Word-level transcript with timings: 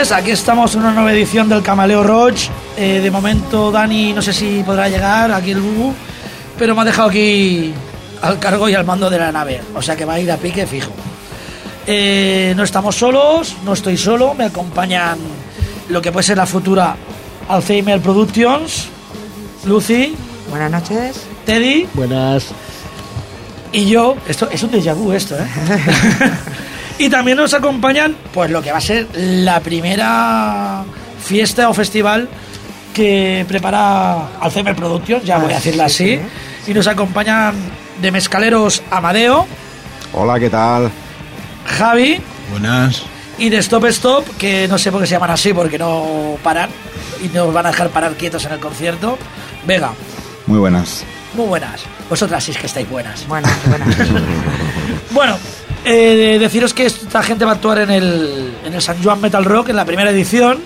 noches, 0.00 0.12
aquí 0.12 0.30
estamos 0.30 0.74
en 0.74 0.80
una 0.80 0.92
nueva 0.92 1.12
edición 1.12 1.46
del 1.50 1.62
Camaleo 1.62 2.02
Roach. 2.02 2.48
Eh, 2.78 3.00
de 3.02 3.10
momento 3.10 3.70
Dani 3.70 4.14
no 4.14 4.22
sé 4.22 4.32
si 4.32 4.62
podrá 4.62 4.88
llegar, 4.88 5.30
aquí 5.30 5.50
el 5.50 5.60
Bubu, 5.60 5.92
pero 6.58 6.74
me 6.74 6.80
ha 6.80 6.84
dejado 6.84 7.08
aquí 7.10 7.74
al 8.22 8.38
cargo 8.38 8.66
y 8.68 8.74
al 8.74 8.86
mando 8.86 9.10
de 9.10 9.18
la 9.18 9.30
nave, 9.30 9.60
o 9.74 9.82
sea 9.82 9.96
que 9.96 10.06
va 10.06 10.14
a 10.14 10.20
ir 10.20 10.32
a 10.32 10.38
pique 10.38 10.66
fijo. 10.66 10.90
Eh, 11.86 12.54
no 12.56 12.62
estamos 12.62 12.96
solos, 12.96 13.56
no 13.62 13.74
estoy 13.74 13.98
solo, 13.98 14.32
me 14.32 14.44
acompañan 14.44 15.18
lo 15.90 16.00
que 16.00 16.12
puede 16.12 16.24
ser 16.24 16.38
la 16.38 16.46
futura 16.46 16.96
Alzheimer 17.48 18.00
Productions, 18.00 18.88
Lucy, 19.66 20.14
Buenas 20.48 20.70
noches. 20.70 21.26
Teddy 21.44 21.86
Buenas. 21.92 22.46
y 23.72 23.84
yo. 23.84 24.16
Esto 24.26 24.48
es 24.50 24.62
un 24.62 24.70
déjà 24.70 24.94
vu 24.94 25.12
esto, 25.12 25.36
¿eh? 25.36 25.46
y 27.00 27.08
también 27.08 27.36
nos 27.38 27.54
acompañan, 27.54 28.14
pues 28.32 28.50
lo 28.50 28.60
que 28.62 28.70
va 28.72 28.78
a 28.78 28.80
ser 28.82 29.06
la 29.14 29.60
primera 29.60 30.84
fiesta 31.24 31.68
o 31.68 31.74
festival 31.74 32.28
que 32.94 33.44
prepara 33.48 34.28
Alzheimer 34.40 34.74
Productions, 34.76 35.24
ya 35.24 35.38
voy 35.38 35.52
a 35.52 35.56
Ah, 35.56 35.58
decirla 35.58 35.88
sí, 35.88 36.14
así. 36.14 36.70
Y 36.70 36.74
nos 36.74 36.86
acompañan 36.86 37.54
de 38.00 38.10
mezcaleros 38.12 38.82
Amadeo, 38.90 39.46
Hola, 40.12 40.38
¿qué 40.40 40.50
tal? 40.50 40.90
Javi 41.66 42.20
Buenas. 42.50 43.02
y 43.38 43.48
de 43.48 43.58
Stop 43.58 43.84
Stop, 43.86 44.24
que 44.36 44.66
no 44.68 44.76
sé 44.76 44.90
por 44.90 45.00
qué 45.00 45.06
se 45.06 45.12
llaman 45.14 45.30
así, 45.30 45.52
porque 45.54 45.78
no 45.78 46.36
paran 46.42 46.68
y 47.22 47.28
nos 47.28 47.52
van 47.54 47.66
a 47.66 47.70
dejar 47.70 47.88
parar 47.90 48.14
quietos 48.14 48.44
en 48.44 48.52
el 48.52 48.58
concierto. 48.60 49.16
Vega, 49.66 49.92
Muy 50.46 50.58
buenas. 50.58 51.04
muy 51.34 51.46
buenas. 51.46 51.82
Vosotras 52.08 52.42
sí 52.42 52.50
es 52.50 52.58
que 52.58 52.66
estáis 52.66 52.88
buenas. 52.90 53.26
Buenas, 53.28 53.52
buenas. 53.66 53.88
Bueno, 55.12 55.36
eh, 55.84 56.38
deciros 56.38 56.74
que 56.74 56.86
esta 56.86 57.22
gente 57.22 57.44
va 57.44 57.52
a 57.52 57.54
actuar 57.54 57.78
en 57.78 57.90
el, 57.90 58.54
en 58.64 58.74
el 58.74 58.82
San 58.82 59.02
Juan 59.02 59.20
Metal 59.20 59.44
Rock 59.44 59.70
en 59.70 59.76
la 59.76 59.84
primera 59.84 60.10
edición, 60.10 60.58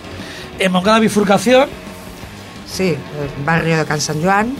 en 0.59 0.73
Moncada 0.73 0.98
Bifurcación. 0.98 1.69
Sí, 2.67 2.89
el 2.89 3.45
barrio 3.45 3.77
de 3.77 3.84
Can 3.84 4.01
San 4.01 4.23
Joan, 4.23 4.55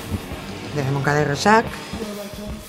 de 0.75 0.91
Moncada 0.93 1.23
y 1.23 1.25
Rosac. 1.25 1.65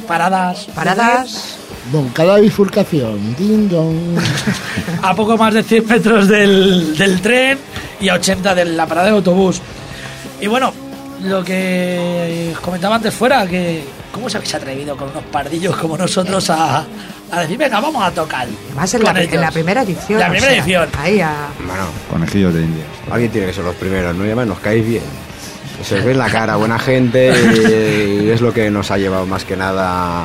Paradas. 0.08 0.68
Paradas. 0.76 1.58
Bon, 1.92 2.10
cada 2.10 2.38
bifurcación. 2.38 3.36
Ding 3.36 3.70
dong. 3.70 4.18
A 5.02 5.16
poco 5.16 5.38
más 5.38 5.54
de 5.54 5.64
100 5.64 5.88
metros 5.88 6.28
del, 6.28 6.98
del 6.98 7.22
tren 7.22 7.60
y 8.00 8.10
a 8.10 8.16
80 8.16 8.56
de 8.56 8.66
la 8.66 8.88
parada 8.88 9.08
de 9.08 9.14
autobús. 9.14 9.62
Y 10.42 10.48
bueno, 10.48 10.74
lo 11.24 11.44
que 11.44 12.52
os 12.54 12.60
comentaba 12.60 12.96
antes 12.96 13.14
fuera, 13.14 13.48
que 13.48 13.84
¿cómo 14.16 14.28
os 14.28 14.36
habéis 14.36 14.56
atrevido 14.56 14.96
con 14.96 15.10
unos 15.10 15.26
pardillos 15.26 15.76
como 15.76 15.98
nosotros 15.98 16.50
a, 16.50 16.86
a 17.34 17.42
decir, 17.42 17.58
venga, 17.58 17.82
vamos 17.82 18.02
a 18.02 18.12
tocar? 18.12 18.48
Además 18.68 18.94
en 18.94 19.04
la, 19.04 19.10
en 19.10 19.16
la 19.16 19.22
ellos"? 19.22 19.54
primera 19.54 19.82
edición. 19.82 20.20
La 20.22 20.30
primera 20.30 20.52
sea, 20.54 20.64
edición. 20.64 20.90
Ahí 20.98 21.20
a... 21.20 21.48
Bueno, 21.68 21.84
Conejillos 22.10 22.54
de 22.54 22.62
India. 22.62 22.86
alguien 23.12 23.30
tiene 23.30 23.48
que 23.48 23.54
ser 23.54 23.66
los 23.66 23.76
primeros, 23.76 24.16
¿no? 24.16 24.24
Y 24.24 24.28
además 24.28 24.48
nos 24.48 24.60
caéis 24.60 24.88
bien. 24.88 25.04
Se 25.84 26.00
os 26.00 26.06
ve 26.06 26.14
en 26.14 26.18
la 26.20 26.30
cara, 26.30 26.56
buena 26.56 26.80
gente, 26.80 27.34
y, 28.24 28.30
es 28.30 28.40
lo 28.40 28.54
que 28.54 28.72
nos 28.72 28.90
ha 28.90 28.98
llevado 28.98 29.26
más 29.26 29.44
que 29.44 29.58
nada 29.58 30.24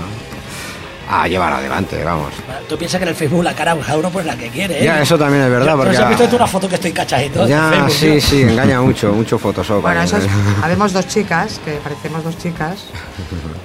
a 1.12 1.26
llevar 1.26 1.52
adelante, 1.52 2.02
vamos. 2.04 2.32
Tú 2.68 2.78
piensas 2.78 2.98
que 2.98 3.02
en 3.04 3.08
el 3.08 3.14
Facebook 3.16 3.42
la 3.42 3.52
cara 3.54 3.76
cada 3.76 3.98
uno 3.98 4.10
pues 4.10 4.24
la 4.24 4.36
que 4.36 4.48
quiere, 4.48 4.80
¿eh? 4.80 4.84
Ya, 4.84 5.02
eso 5.02 5.18
también 5.18 5.42
es 5.44 5.50
verdad, 5.50 5.72
Pero 5.72 5.78
porque... 5.78 5.96
si 5.96 6.02
has 6.02 6.08
visto 6.08 6.28
tú 6.28 6.36
una 6.36 6.46
foto 6.46 6.68
que 6.68 6.76
estoy 6.76 6.92
cachadito 6.92 7.46
Ya, 7.48 7.70
Facebook, 7.70 7.90
sí, 7.92 8.06
tío. 8.10 8.20
sí, 8.20 8.42
engaña 8.42 8.80
mucho, 8.80 9.12
mucho 9.12 9.38
Photoshop. 9.38 9.82
Bueno, 9.82 10.02
eso 10.02 10.18
es, 10.18 10.24
habemos 10.62 10.92
dos 10.92 11.08
chicas, 11.08 11.60
que 11.64 11.72
parecemos 11.82 12.22
dos 12.22 12.38
chicas, 12.38 12.84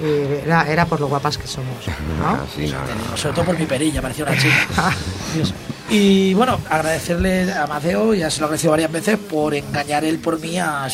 y 0.02 0.46
era, 0.46 0.68
era 0.72 0.86
por 0.86 1.00
lo 1.00 1.08
guapas 1.08 1.38
que 1.38 1.48
somos, 1.48 1.68
Ah, 2.24 2.38
¿no? 2.40 2.48
sí, 2.56 2.72
no, 2.72 2.80
no, 2.80 3.12
no. 3.12 3.18
Sobre 3.18 3.36
todo 3.36 3.46
por 3.46 3.60
mi 3.60 3.66
perilla, 3.66 4.02
parecía 4.02 4.26
una 4.26 4.38
chica. 4.38 4.56
Dios. 5.36 5.54
Y 5.90 6.34
bueno, 6.34 6.60
agradecerle 6.68 7.54
a 7.54 7.68
Mateo, 7.68 8.16
ya 8.16 8.32
se 8.32 8.40
lo 8.40 8.48
agradeció 8.48 8.72
varias 8.72 8.92
veces, 8.92 9.20
por 9.20 9.54
engañar 9.54 10.04
él 10.04 10.18
por 10.18 10.40
mí 10.40 10.58
a, 10.58 10.86
a 10.86 10.88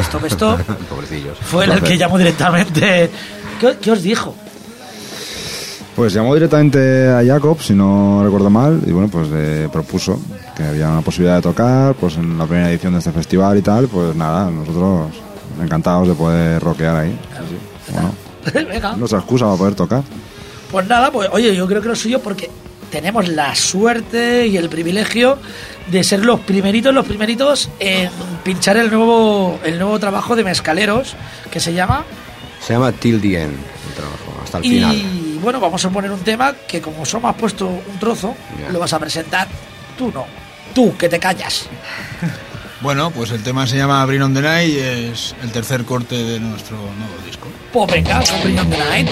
Stop 0.00 0.24
Stop. 0.26 0.60
Pobrecillos. 0.88 1.36
Fue 1.38 1.64
el 1.64 1.82
que 1.82 1.98
llamó 1.98 2.16
directamente. 2.16 3.10
¿Qué, 3.60 3.76
qué 3.82 3.90
os 3.90 4.02
dijo? 4.02 4.36
Pues 5.96 6.12
llamó 6.12 6.34
directamente 6.34 7.08
a 7.08 7.24
Jacob, 7.24 7.58
si 7.60 7.72
no 7.72 8.22
recuerdo 8.22 8.50
mal, 8.50 8.82
y 8.86 8.92
bueno, 8.92 9.08
pues 9.08 9.28
le 9.30 9.70
propuso 9.70 10.20
que 10.54 10.62
había 10.62 10.90
una 10.90 11.00
posibilidad 11.00 11.36
de 11.36 11.42
tocar, 11.42 11.94
pues 11.94 12.16
en 12.16 12.36
la 12.36 12.44
primera 12.44 12.70
edición 12.70 12.92
de 12.92 12.98
este 12.98 13.12
festival 13.12 13.56
y 13.56 13.62
tal, 13.62 13.88
pues 13.88 14.14
nada, 14.14 14.50
nosotros 14.50 15.06
encantados 15.58 16.06
de 16.08 16.14
poder 16.14 16.62
rockear 16.62 16.96
ahí. 16.96 17.18
Bueno, 17.92 18.12
Venga. 18.70 18.94
nuestra 18.94 19.20
excusa 19.20 19.46
para 19.46 19.56
poder 19.56 19.74
tocar. 19.74 20.02
Pues 20.70 20.86
nada, 20.86 21.10
pues 21.10 21.30
oye, 21.32 21.56
yo 21.56 21.66
creo 21.66 21.80
que 21.80 21.88
lo 21.88 21.96
suyo 21.96 22.20
porque 22.20 22.50
tenemos 22.90 23.26
la 23.28 23.54
suerte 23.54 24.46
y 24.48 24.58
el 24.58 24.68
privilegio 24.68 25.38
de 25.90 26.04
ser 26.04 26.26
los 26.26 26.40
primeritos, 26.40 26.92
los 26.92 27.06
primeritos 27.06 27.70
en 27.80 28.10
pinchar 28.44 28.76
el 28.76 28.90
nuevo, 28.90 29.58
el 29.64 29.78
nuevo 29.78 29.98
trabajo 29.98 30.36
de 30.36 30.44
Mezcaleros, 30.44 31.16
que 31.50 31.58
se 31.58 31.72
llama 31.72 32.04
Se 32.60 32.74
llama 32.74 32.92
Till 32.92 33.18
the 33.18 33.42
End, 33.44 33.54
el 33.54 33.94
trabajo, 33.94 34.42
hasta 34.44 34.58
el 34.58 34.64
final. 34.64 34.96
Y 35.36 35.38
bueno, 35.38 35.60
vamos 35.60 35.84
a 35.84 35.90
poner 35.90 36.10
un 36.10 36.20
tema 36.20 36.54
que 36.66 36.80
como 36.80 37.04
solo 37.04 37.28
has 37.28 37.34
puesto 37.34 37.66
un 37.66 37.98
trozo, 37.98 38.34
lo 38.72 38.78
vas 38.78 38.94
a 38.94 38.98
presentar. 38.98 39.46
Tú 39.98 40.10
no. 40.10 40.24
Tú, 40.74 40.96
que 40.96 41.08
te 41.08 41.18
callas. 41.18 41.68
Bueno, 42.82 43.10
pues 43.10 43.30
el 43.30 43.42
tema 43.42 43.66
se 43.66 43.78
llama 43.78 44.04
Bring 44.04 44.20
on 44.20 44.34
the 44.34 44.42
Night 44.42 44.68
y 44.68 44.78
es 44.78 45.34
el 45.42 45.50
tercer 45.50 45.86
corte 45.86 46.14
de 46.14 46.38
nuestro 46.38 46.76
nuevo 46.76 47.14
disco. 47.24 47.48
Pues 47.72 47.90
venga, 47.90 48.22
Bring 48.44 48.58
on 48.58 48.68
the 48.68 48.76
Night. 48.76 49.08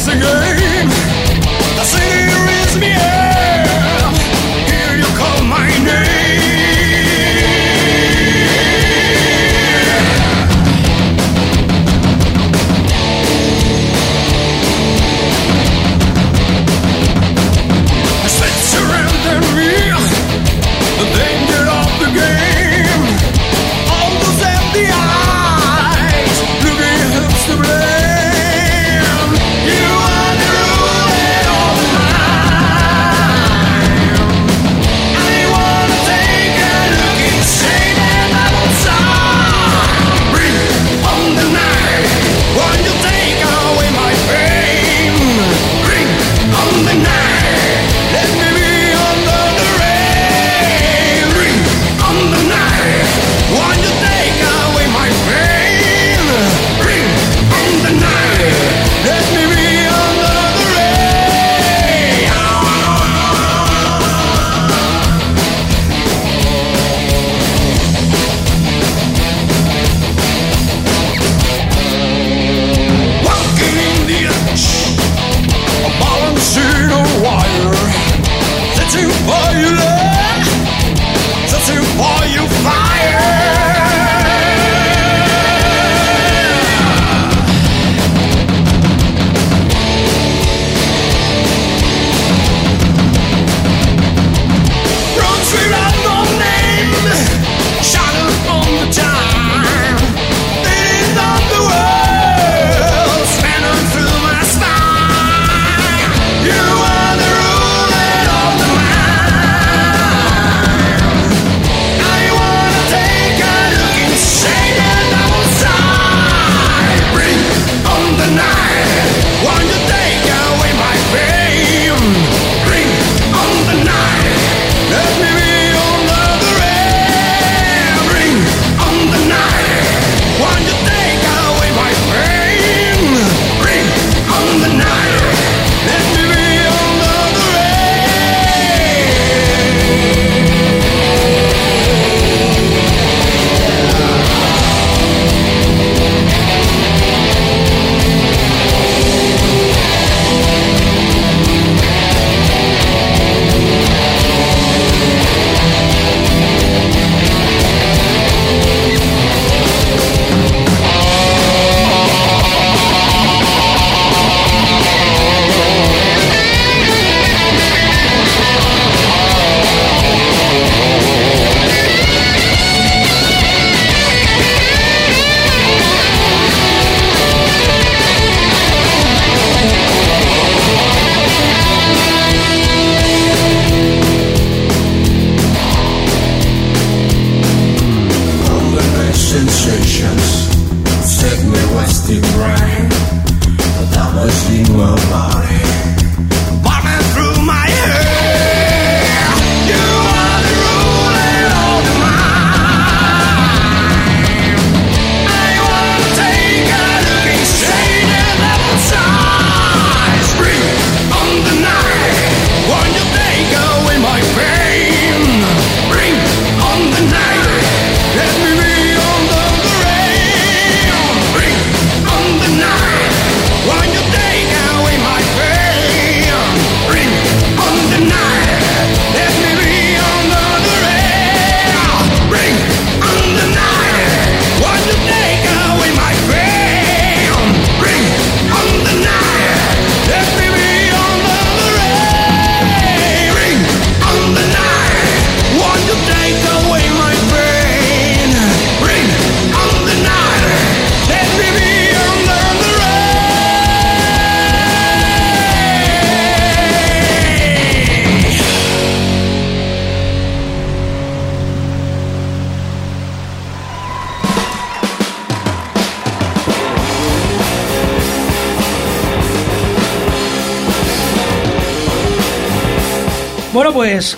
singing. 0.00 0.88
The 1.76 1.84
city 1.84 2.26
me 2.74 2.88
behind. 2.88 3.19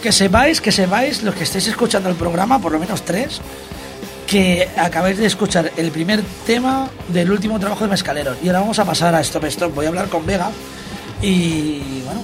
Que 0.02 0.12
sepáis, 0.12 0.60
que 0.60 0.72
sepáis, 0.72 1.22
los 1.22 1.34
que 1.34 1.44
estéis 1.44 1.68
escuchando 1.68 2.08
el 2.08 2.16
programa, 2.16 2.58
por 2.58 2.72
lo 2.72 2.78
menos 2.78 3.02
tres, 3.02 3.40
que 4.26 4.68
acabáis 4.76 5.16
de 5.18 5.26
escuchar 5.26 5.70
el 5.76 5.90
primer 5.90 6.22
tema 6.46 6.88
del 7.08 7.30
último 7.30 7.58
trabajo 7.60 7.84
de 7.84 7.90
Mescaleros. 7.90 8.36
Y 8.42 8.48
ahora 8.48 8.60
vamos 8.60 8.78
a 8.78 8.84
pasar 8.84 9.14
a 9.14 9.20
Stop 9.20 9.44
Stop. 9.44 9.74
Voy 9.74 9.86
a 9.86 9.88
hablar 9.88 10.08
con 10.08 10.26
Vega. 10.26 10.50
Y 11.22 12.02
bueno, 12.04 12.22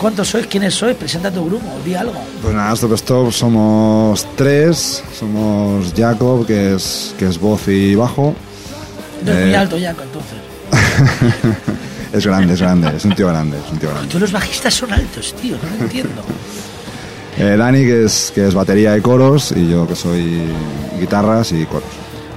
¿cuántos 0.00 0.28
sois? 0.28 0.46
¿Quiénes 0.46 0.74
sois? 0.74 0.96
Presenta 0.96 1.30
tu 1.30 1.44
grupo, 1.46 1.66
di 1.84 1.94
algo. 1.94 2.14
Pues 2.42 2.54
nada, 2.54 2.72
Stop 2.74 2.92
Stop 2.94 3.32
somos 3.32 4.26
tres. 4.36 5.02
Somos 5.18 5.92
Jacob, 5.96 6.46
que 6.46 6.74
es, 6.74 7.14
que 7.18 7.26
es 7.26 7.38
voz 7.38 7.68
y 7.68 7.94
bajo. 7.94 8.34
No 9.24 9.32
es 9.32 9.38
muy 9.44 9.52
Eh. 9.52 9.56
alto, 9.56 9.76
Jaco, 9.80 10.02
entonces. 10.02 10.38
Es 12.12 12.24
grande, 12.24 12.54
es 12.54 12.60
grande, 12.62 12.96
es 12.96 13.04
un 13.04 13.14
tío 13.14 13.26
grande, 13.28 13.58
es 13.58 13.70
un 13.70 13.78
tío 13.78 13.90
grande. 13.90 14.08
Todos 14.08 14.22
los 14.22 14.32
bajistas 14.32 14.72
son 14.72 14.90
altos, 14.92 15.34
tío, 15.42 15.56
no 15.62 15.76
lo 15.76 15.84
entiendo. 15.84 16.22
Eh, 17.38 17.56
Dani, 17.56 17.84
que 17.84 18.04
es, 18.04 18.32
que 18.34 18.46
es 18.46 18.54
batería 18.54 18.96
y 18.96 19.00
coros, 19.00 19.52
y 19.54 19.68
yo 19.68 19.86
que 19.86 19.94
soy 19.94 20.42
guitarras 20.98 21.52
y 21.52 21.64
coros. 21.66 21.88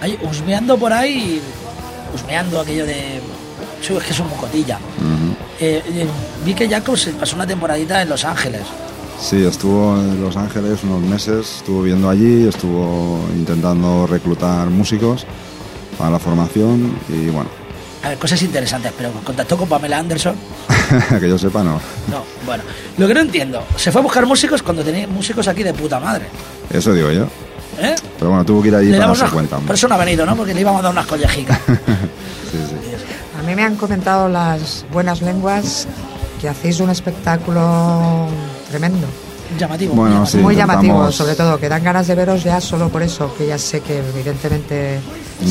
Ahí, 0.01 0.17
husmeando 0.21 0.77
por 0.77 0.91
ahí, 0.91 1.41
husmeando 2.13 2.59
aquello 2.59 2.85
de. 2.85 3.21
Es 3.81 4.03
que 4.03 4.11
es 4.11 4.19
un 4.19 4.27
mocotilla. 4.29 4.77
Eh, 5.59 5.81
eh, 5.87 6.07
vi 6.45 6.53
que 6.53 6.69
Jacob 6.69 6.97
se 6.97 7.11
pasó 7.11 7.35
una 7.35 7.47
temporadita 7.47 8.01
en 8.01 8.09
Los 8.09 8.25
Ángeles. 8.25 8.61
Sí, 9.19 9.43
estuvo 9.43 9.95
en 9.95 10.21
Los 10.21 10.35
Ángeles 10.35 10.83
unos 10.83 11.01
meses, 11.01 11.57
estuvo 11.57 11.81
viviendo 11.81 12.09
allí, 12.09 12.47
estuvo 12.47 13.19
intentando 13.35 14.05
reclutar 14.05 14.69
músicos 14.69 15.25
para 15.97 16.11
la 16.11 16.19
formación 16.19 16.93
y 17.09 17.29
bueno, 17.29 17.49
A 18.03 18.09
ver, 18.09 18.17
cosas 18.17 18.41
interesantes, 18.41 18.93
pero 18.97 19.11
contactó 19.23 19.57
con 19.57 19.67
Pamela 19.67 19.97
Anderson. 19.99 20.35
que 21.19 21.27
yo 21.29 21.37
sepa 21.37 21.63
no. 21.63 21.73
No, 22.09 22.23
bueno. 22.45 22.63
Lo 22.97 23.07
que 23.07 23.13
no 23.13 23.19
entiendo, 23.19 23.63
se 23.75 23.91
fue 23.91 23.99
a 23.99 24.03
buscar 24.03 24.25
músicos 24.25 24.63
cuando 24.63 24.83
tenía 24.83 25.05
músicos 25.07 25.47
aquí 25.47 25.63
de 25.63 25.73
puta 25.73 25.99
madre. 25.99 26.25
Eso 26.71 26.93
digo 26.93 27.11
yo. 27.11 27.23
¿Eh? 27.81 27.95
Pero 28.17 28.29
bueno, 28.31 28.45
tuvo 28.45 28.61
que 28.61 28.69
ir 28.69 28.75
allí 28.75 28.89
Le 28.89 28.97
para 28.97 29.07
darse 29.07 29.23
unas- 29.23 29.33
cuenta. 29.33 29.57
Por 29.59 29.75
eso 29.75 29.87
no 29.87 29.95
ha 29.95 29.97
venido, 29.97 30.25
¿no? 30.25 30.35
Porque 30.35 30.53
le 30.53 30.61
íbamos 30.61 30.79
a 30.79 30.83
dar 30.83 30.91
unas 30.91 31.05
collejicas. 31.07 31.59
Sí, 32.51 32.57
sí. 32.67 32.75
A 33.39 33.43
mí 33.43 33.53
me 33.53 33.63
han 33.63 33.75
comentado 33.75 34.27
las 34.27 34.83
buenas 34.91 35.21
lenguas 35.21 35.87
que 36.41 36.49
hacéis 36.49 36.79
un 36.79 36.89
espectáculo 36.89 38.27
tremendo. 38.71 39.05
Llamativo. 39.57 39.93
Bueno, 39.95 40.25
sí, 40.25 40.37
muy 40.37 40.55
llamativo, 40.55 41.11
sobre 41.11 41.35
todo, 41.35 41.59
que 41.59 41.69
dan 41.69 41.83
ganas 41.83 42.07
de 42.07 42.15
veros 42.15 42.43
ya 42.43 42.61
solo 42.61 42.89
por 42.89 43.01
eso, 43.01 43.33
que 43.37 43.47
ya 43.47 43.57
sé 43.57 43.81
que 43.81 43.99
evidentemente 43.99 44.99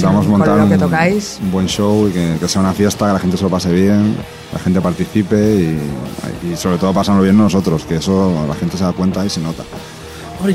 con 0.00 0.31
montar 0.31 0.57
lo 0.57 0.69
que 0.69 0.75
un, 0.75 0.81
tocáis. 0.81 1.38
un 1.43 1.50
buen 1.50 1.67
show 1.67 2.09
y 2.09 2.12
que, 2.12 2.37
que 2.38 2.49
sea 2.49 2.61
una 2.61 2.73
fiesta, 2.73 3.07
que 3.07 3.12
la 3.14 3.19
gente 3.19 3.37
se 3.37 3.43
lo 3.43 3.50
pase 3.50 3.73
bien, 3.73 4.17
la 4.52 4.59
gente 4.59 4.81
participe 4.81 5.37
y, 5.37 6.50
y 6.52 6.57
sobre 6.57 6.78
todo 6.78 6.93
pasarlo 6.93 7.23
bien 7.23 7.37
nosotros, 7.37 7.85
que 7.85 7.97
eso 7.97 8.45
la 8.47 8.55
gente 8.55 8.76
se 8.76 8.85
da 8.85 8.93
cuenta 8.93 9.25
y 9.25 9.31
se 9.31 9.40
nota. 9.40 9.64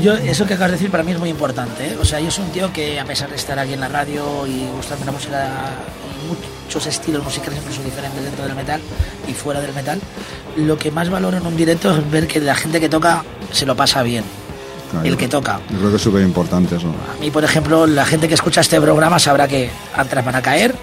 Yo, 0.00 0.14
eso 0.14 0.46
que 0.46 0.54
acabas 0.54 0.70
de 0.72 0.76
decir 0.78 0.90
para 0.90 1.02
mí 1.02 1.12
es 1.12 1.18
muy 1.18 1.28
importante. 1.28 1.88
¿eh? 1.88 1.96
O 2.00 2.04
sea, 2.04 2.18
yo 2.18 2.30
soy 2.30 2.44
un 2.46 2.50
tío 2.52 2.72
que, 2.72 2.98
a 2.98 3.04
pesar 3.04 3.28
de 3.28 3.36
estar 3.36 3.58
aquí 3.58 3.74
en 3.74 3.80
la 3.80 3.88
radio 3.88 4.46
y 4.46 4.66
gustarme 4.74 5.04
la 5.04 5.12
música 5.12 5.50
muchos 6.64 6.86
estilos 6.86 7.22
musicales 7.22 7.58
incluso 7.60 7.82
diferentes 7.82 8.22
dentro 8.22 8.44
del 8.44 8.54
metal 8.54 8.80
y 9.28 9.32
fuera 9.32 9.60
del 9.60 9.72
metal, 9.74 10.00
lo 10.56 10.78
que 10.78 10.90
más 10.90 11.10
valoro 11.10 11.36
en 11.36 11.46
un 11.46 11.56
directo 11.56 11.94
es 11.94 12.10
ver 12.10 12.26
que 12.26 12.40
la 12.40 12.54
gente 12.54 12.80
que 12.80 12.88
toca 12.88 13.24
se 13.52 13.66
lo 13.66 13.76
pasa 13.76 14.02
bien. 14.02 14.24
Claro, 14.90 15.06
El 15.06 15.16
que 15.16 15.28
toca. 15.28 15.60
Yo 15.70 15.78
creo 15.78 15.90
que 15.90 15.96
es 15.96 16.02
súper 16.02 16.22
importante 16.22 16.76
eso. 16.76 16.88
A 16.88 17.20
mí, 17.20 17.30
por 17.30 17.44
ejemplo, 17.44 17.86
la 17.86 18.04
gente 18.04 18.28
que 18.28 18.34
escucha 18.34 18.60
este 18.60 18.80
programa 18.80 19.18
sabrá 19.18 19.48
que 19.48 19.70
antes 19.96 20.24
van 20.24 20.34
a 20.36 20.42
caer. 20.42 20.74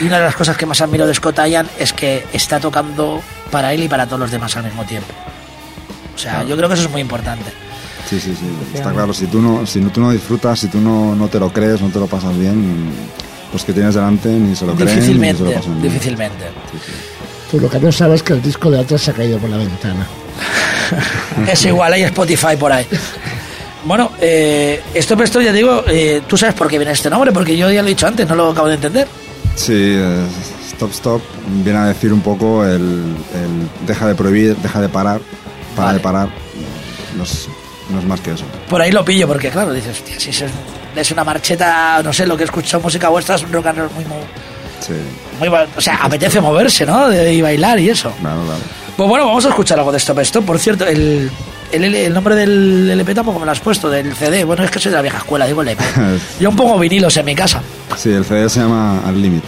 Y 0.00 0.06
una 0.06 0.18
de 0.18 0.24
las 0.24 0.36
cosas 0.36 0.56
que 0.56 0.64
más 0.64 0.80
admiro 0.80 1.06
de 1.06 1.14
Scott 1.14 1.38
Ian 1.46 1.68
es 1.78 1.92
que 1.92 2.24
está 2.32 2.60
tocando 2.60 3.20
para 3.50 3.72
él 3.74 3.82
y 3.82 3.88
para 3.88 4.06
todos 4.06 4.20
los 4.20 4.30
demás 4.30 4.56
al 4.56 4.64
mismo 4.64 4.84
tiempo. 4.84 5.12
O 6.14 6.18
sea, 6.18 6.44
yo 6.44 6.56
creo 6.56 6.68
que 6.68 6.74
eso 6.74 6.84
es 6.84 6.90
muy 6.90 7.00
importante. 7.00 7.50
Sí, 8.08 8.20
sí, 8.20 8.34
sí. 8.38 8.46
Está 8.74 8.92
claro, 8.92 9.12
si 9.12 9.26
tú 9.26 9.40
no, 9.40 9.66
si 9.66 9.80
no, 9.80 9.90
tú 9.90 10.00
no 10.00 10.10
disfrutas, 10.10 10.58
si 10.60 10.68
tú 10.68 10.80
no, 10.80 11.14
no 11.14 11.28
te 11.28 11.38
lo 11.40 11.52
crees, 11.52 11.80
no 11.80 11.88
te 11.88 11.98
lo 11.98 12.06
pasas 12.06 12.36
bien, 12.38 12.92
los 13.52 13.64
que 13.64 13.72
tienes 13.72 13.94
delante 13.94 14.28
ni 14.28 14.56
se 14.56 14.66
lo 14.66 14.74
creen 14.74 14.88
ni 14.88 14.92
se 14.94 15.00
Difícilmente, 15.00 15.42
lo 15.44 15.82
difícilmente. 15.82 16.44
Tú 17.50 17.60
lo 17.60 17.68
que 17.68 17.78
no 17.78 17.92
sabes 17.92 18.16
es 18.16 18.22
que 18.22 18.32
el 18.32 18.42
disco 18.42 18.70
de 18.70 18.80
atrás 18.80 19.02
se 19.02 19.10
ha 19.10 19.14
caído 19.14 19.38
por 19.38 19.50
la 19.50 19.58
ventana. 19.58 20.06
Es 21.50 21.64
igual, 21.64 21.92
hay 21.92 22.02
Spotify 22.02 22.56
por 22.58 22.72
ahí. 22.72 22.86
Bueno, 23.84 24.12
eh, 24.20 24.80
esto, 24.94 25.16
pero 25.16 25.24
esto 25.24 25.40
ya 25.40 25.52
digo, 25.52 25.82
eh, 25.88 26.22
tú 26.26 26.36
sabes 26.36 26.54
por 26.54 26.68
qué 26.68 26.78
viene 26.78 26.92
este 26.92 27.10
nombre, 27.10 27.32
porque 27.32 27.56
yo 27.56 27.70
ya 27.70 27.82
lo 27.82 27.88
he 27.88 27.90
dicho 27.90 28.06
antes, 28.06 28.28
no 28.28 28.34
lo 28.34 28.50
acabo 28.50 28.68
de 28.68 28.74
entender. 28.74 29.08
Sí, 29.56 29.72
eh, 29.74 30.24
Stop 30.70 30.92
Stop 30.92 31.22
viene 31.64 31.78
a 31.78 31.86
decir 31.86 32.12
un 32.12 32.20
poco 32.20 32.64
el, 32.64 32.80
el 32.80 33.86
deja 33.86 34.06
de 34.06 34.14
prohibir, 34.14 34.56
deja 34.56 34.80
de 34.80 34.88
parar, 34.88 35.20
para 35.74 35.86
Vale. 35.86 35.98
de 35.98 36.02
parar. 36.02 36.28
No 37.16 37.24
es, 37.24 37.48
no 37.90 37.98
es 37.98 38.04
más 38.04 38.20
que 38.20 38.32
eso. 38.32 38.44
Por 38.68 38.80
ahí 38.80 38.92
lo 38.92 39.04
pillo, 39.04 39.26
porque 39.26 39.50
claro, 39.50 39.72
dices, 39.72 39.98
hostia, 39.98 40.18
si 40.20 40.30
es, 40.30 40.44
es 40.96 41.10
una 41.10 41.24
marcheta, 41.24 42.00
no 42.02 42.12
sé, 42.12 42.26
lo 42.26 42.36
que 42.36 42.42
he 42.42 42.46
escuchado 42.46 42.82
música 42.82 43.08
vuestra 43.08 43.36
es 43.36 43.42
un 43.42 43.52
rock 43.52 43.66
and 43.66 43.78
roll 43.78 43.90
muy, 43.94 44.04
muy, 44.04 44.18
Sí, 44.80 44.92
muy 45.38 45.48
O 45.76 45.80
sea, 45.80 45.96
apetece 46.02 46.40
moverse, 46.40 46.84
¿no? 46.84 47.12
Y 47.12 47.40
bailar 47.40 47.78
y 47.78 47.90
eso. 47.90 48.10
claro, 48.20 48.42
claro. 48.44 48.60
Pues 48.96 49.08
bueno, 49.08 49.26
vamos 49.26 49.44
a 49.46 49.48
escuchar 49.50 49.78
algo 49.78 49.90
de 49.92 49.98
Stop 49.98 50.18
Stop. 50.20 50.44
Por 50.44 50.58
cierto, 50.58 50.84
el, 50.86 51.30
el, 51.70 51.94
el 51.94 52.12
nombre 52.12 52.34
del 52.34 52.90
LP 52.90 53.14
tampoco 53.14 53.38
me 53.38 53.46
lo 53.46 53.52
has 53.52 53.60
puesto, 53.60 53.88
del 53.88 54.14
CD. 54.14 54.44
Bueno, 54.44 54.64
es 54.64 54.70
que 54.70 54.78
soy 54.80 54.90
de 54.90 54.96
la 54.96 55.02
vieja 55.02 55.18
escuela, 55.18 55.46
digo 55.46 55.62
LP. 55.62 55.82
Yo 56.40 56.50
un 56.50 56.56
pongo 56.56 56.78
vinilos 56.78 57.16
en 57.16 57.24
mi 57.24 57.34
casa, 57.34 57.62
Sí, 57.96 58.10
el 58.10 58.24
CD 58.24 58.48
se 58.50 58.60
llama 58.60 59.00
Al 59.06 59.20
Limit, 59.22 59.44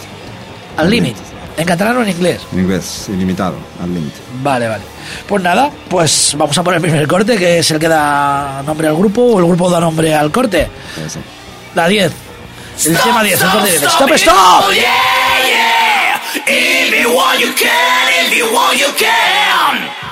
al 0.77 0.89
límite. 0.89 1.19
¿En 1.57 1.65
catalán 1.65 1.95
o 1.97 2.01
en 2.03 2.09
inglés? 2.09 2.41
en 2.51 2.59
inglés, 2.59 3.05
ilimitado, 3.07 3.55
Al 3.81 3.93
Limit. 3.93 4.13
Vale, 4.43 4.67
vale. 4.67 4.83
Pues 5.27 5.41
nada, 5.43 5.69
pues 5.89 6.33
vamos 6.37 6.57
a 6.57 6.63
poner 6.63 6.77
el 6.77 6.81
primer 6.81 7.07
corte, 7.07 7.37
que 7.37 7.59
es 7.59 7.71
el 7.71 7.79
que 7.79 7.87
da 7.87 8.61
nombre 8.65 8.87
al 8.87 8.95
grupo, 8.95 9.21
o 9.21 9.39
el 9.39 9.45
grupo 9.45 9.69
da 9.69 9.79
nombre 9.79 10.13
al 10.13 10.31
corte. 10.31 10.67
La 11.75 11.89
10. 11.89 12.11
El 12.85 12.97
tema 12.97 13.21
10, 13.21 13.41
el 13.41 13.49
corte 13.51 13.71
10. 13.71 13.83
¡Stop, 13.83 14.11
stop! 14.13 14.63
Oh, 14.65 14.71
yeah, 14.71 14.81
yeah. 15.45 16.21
If 16.47 17.01
you 17.01 17.13
want, 17.13 17.39
you 17.39 17.53
can. 17.53 18.25
If 18.25 18.37
you 18.37 18.45
want, 18.53 18.79
you 18.79 18.87
can. 18.97 20.04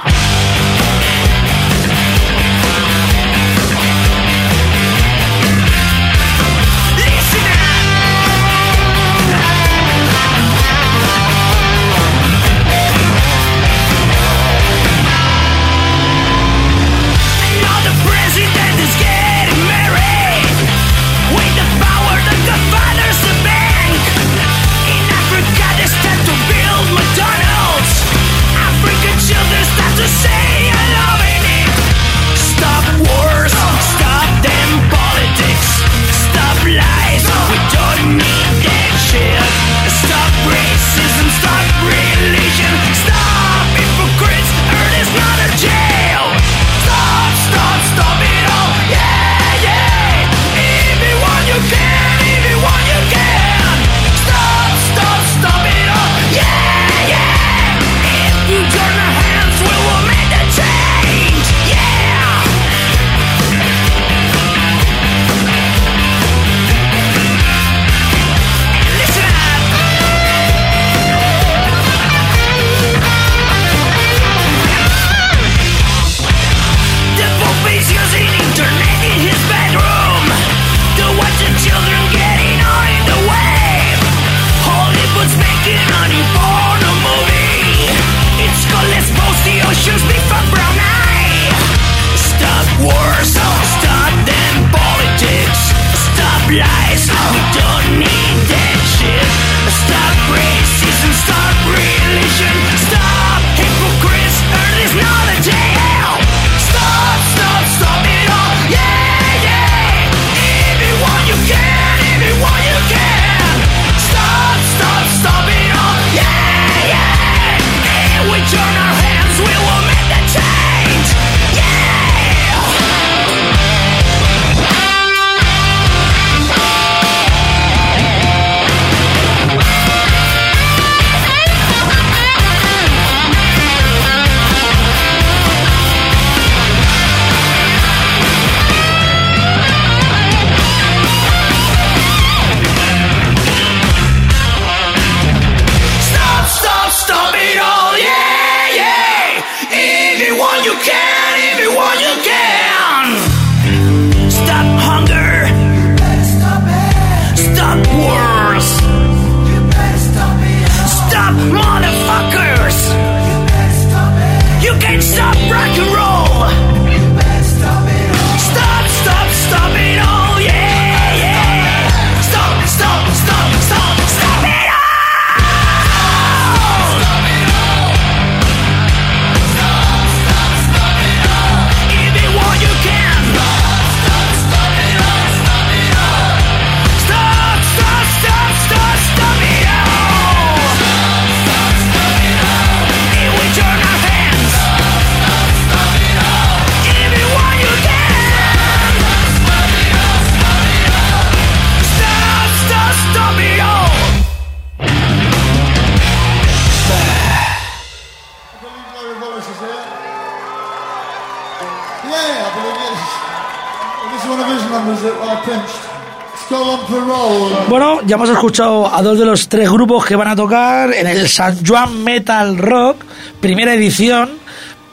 Escuchado 218.47 218.93
a 218.93 219.01
dos 219.01 219.17
de 219.17 219.25
los 219.25 219.47
tres 219.47 219.71
grupos 219.71 220.05
que 220.05 220.17
van 220.17 220.27
a 220.27 220.35
tocar 220.35 220.93
en 220.93 221.07
el 221.07 221.29
San 221.29 221.65
Juan 221.65 222.03
Metal 222.03 222.57
Rock, 222.57 222.97
primera 223.39 223.73
edición, 223.73 224.31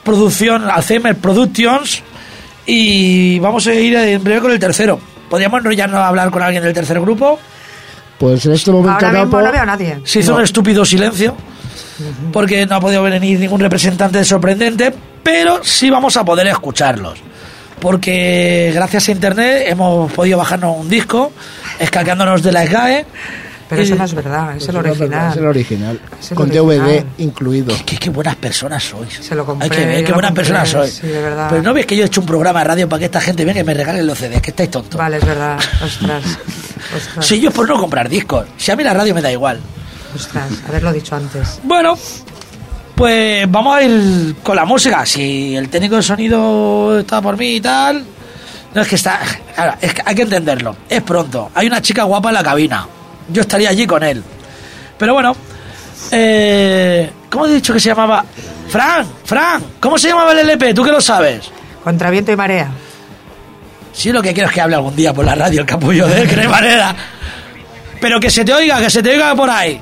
producción 0.04 0.70
Alzheimer 0.70 1.16
Productions, 1.16 2.00
y 2.64 3.40
vamos 3.40 3.66
a 3.66 3.74
ir 3.74 3.96
en 3.96 4.22
breve 4.22 4.40
con 4.40 4.52
el 4.52 4.60
tercero. 4.60 5.00
¿Podríamos 5.28 5.58
enrollarnos 5.58 5.98
a 5.98 6.06
hablar 6.06 6.30
con 6.30 6.44
alguien 6.44 6.62
del 6.62 6.72
tercer 6.72 7.00
grupo? 7.00 7.40
Pues 8.20 8.46
en 8.46 8.52
este 8.52 8.70
momento 8.70 8.92
Ahora 9.04 9.10
mismo 9.18 9.32
Capo- 9.38 9.42
no 9.44 9.52
veo 9.52 9.62
a 9.62 9.66
nadie. 9.66 9.98
Se 10.04 10.20
hizo 10.20 10.36
un 10.36 10.42
estúpido 10.44 10.84
silencio, 10.84 11.34
porque 12.32 12.64
no 12.66 12.76
ha 12.76 12.80
podido 12.80 13.02
venir 13.02 13.40
ningún 13.40 13.58
representante 13.60 14.18
de 14.18 14.24
sorprendente, 14.24 14.94
pero 15.24 15.58
sí 15.64 15.90
vamos 15.90 16.16
a 16.16 16.24
poder 16.24 16.46
escucharlos. 16.46 17.18
Porque 17.80 18.70
gracias 18.74 19.08
a 19.08 19.12
internet 19.12 19.64
hemos 19.66 20.12
podido 20.12 20.38
bajarnos 20.38 20.76
un 20.78 20.88
disco, 20.88 21.32
escaqueándonos 21.78 22.42
de 22.42 22.52
la 22.52 22.66
SGAE. 22.66 23.06
Pero 23.68 23.82
eso 23.82 23.94
no 23.94 24.04
es 24.04 24.14
verdad, 24.14 24.56
es 24.56 24.66
el 24.68 24.74
no, 24.74 24.80
original. 24.80 25.30
Es 25.30 25.36
el 25.36 25.46
original. 25.46 26.00
Es 26.20 26.30
el 26.32 26.36
con 26.36 26.50
original. 26.50 26.86
DVD 26.88 27.04
incluido. 27.18 27.76
Qué, 27.86 27.96
qué 27.98 28.10
buenas 28.10 28.34
personas 28.34 28.82
sois. 28.82 29.14
Se 29.14 29.32
lo 29.36 29.46
compré, 29.46 29.66
Hay 29.66 29.70
que 29.70 29.86
ver 29.86 30.04
qué 30.04 30.12
buenas 30.12 30.30
compré, 30.30 30.42
personas 30.44 30.68
sois. 30.68 30.92
sí, 30.92 31.06
de 31.06 31.22
verdad. 31.22 31.46
Pero 31.50 31.62
no 31.62 31.72
ves 31.72 31.86
que 31.86 31.96
yo 31.96 32.02
he 32.02 32.06
hecho 32.06 32.20
un 32.20 32.26
programa 32.26 32.58
de 32.58 32.64
radio 32.64 32.88
para 32.88 32.98
que 32.98 33.04
esta 33.04 33.20
gente 33.20 33.44
venga 33.44 33.60
y 33.60 33.64
me 33.64 33.72
regalen 33.72 34.04
los 34.08 34.18
CDs, 34.18 34.42
que 34.42 34.50
estáis 34.50 34.72
tontos. 34.72 34.98
Vale, 34.98 35.18
es 35.18 35.24
verdad. 35.24 35.56
Ostras. 35.84 36.24
Ostras. 36.96 37.24
Si 37.24 37.40
yo 37.40 37.52
por 37.52 37.68
no 37.68 37.78
comprar 37.78 38.08
discos. 38.08 38.46
Si 38.56 38.72
a 38.72 38.76
mí 38.76 38.82
la 38.82 38.92
radio 38.92 39.14
me 39.14 39.22
da 39.22 39.30
igual. 39.30 39.60
Ostras, 40.16 40.50
haberlo 40.68 40.92
dicho 40.92 41.14
antes. 41.14 41.60
Bueno, 41.62 41.96
pues 43.00 43.50
vamos 43.50 43.76
a 43.78 43.82
ir 43.82 44.36
con 44.42 44.54
la 44.54 44.66
música. 44.66 45.06
Si 45.06 45.56
el 45.56 45.70
técnico 45.70 45.96
de 45.96 46.02
sonido 46.02 46.98
está 46.98 47.22
por 47.22 47.34
mí 47.38 47.54
y 47.54 47.60
tal. 47.62 48.04
No 48.74 48.82
es 48.82 48.88
que 48.88 48.96
está. 48.96 49.20
Claro, 49.54 49.74
es 49.80 49.94
que 49.94 50.02
hay 50.04 50.14
que 50.14 50.20
entenderlo. 50.20 50.76
Es 50.86 51.00
pronto. 51.00 51.50
Hay 51.54 51.66
una 51.66 51.80
chica 51.80 52.02
guapa 52.02 52.28
en 52.28 52.34
la 52.34 52.42
cabina. 52.42 52.86
Yo 53.30 53.40
estaría 53.40 53.70
allí 53.70 53.86
con 53.86 54.02
él. 54.02 54.22
Pero 54.98 55.14
bueno. 55.14 55.34
Eh, 56.10 57.10
¿Cómo 57.30 57.46
he 57.46 57.54
dicho 57.54 57.72
que 57.72 57.80
se 57.80 57.88
llamaba? 57.88 58.22
Fran, 58.68 59.06
Fran, 59.24 59.64
¿cómo 59.80 59.96
se 59.96 60.08
llamaba 60.08 60.32
el 60.32 60.40
LP? 60.40 60.74
¿Tú 60.74 60.84
que 60.84 60.92
lo 60.92 61.00
sabes? 61.00 61.50
Contra 61.82 62.10
viento 62.10 62.32
y 62.32 62.36
marea. 62.36 62.70
Sí, 63.94 64.12
lo 64.12 64.20
que 64.20 64.34
quiero 64.34 64.50
es 64.50 64.54
que 64.54 64.60
hable 64.60 64.76
algún 64.76 64.94
día 64.94 65.14
por 65.14 65.24
la 65.24 65.34
radio 65.34 65.60
el 65.60 65.66
capullo 65.66 66.06
de 66.06 66.20
él, 66.20 66.28
que 66.28 66.36
no 66.36 66.42
hay 66.42 66.48
manera. 66.48 66.94
Pero 67.98 68.20
que 68.20 68.28
se 68.28 68.44
te 68.44 68.52
oiga, 68.52 68.78
que 68.78 68.90
se 68.90 69.02
te 69.02 69.08
oiga 69.08 69.34
por 69.34 69.48
ahí. 69.48 69.80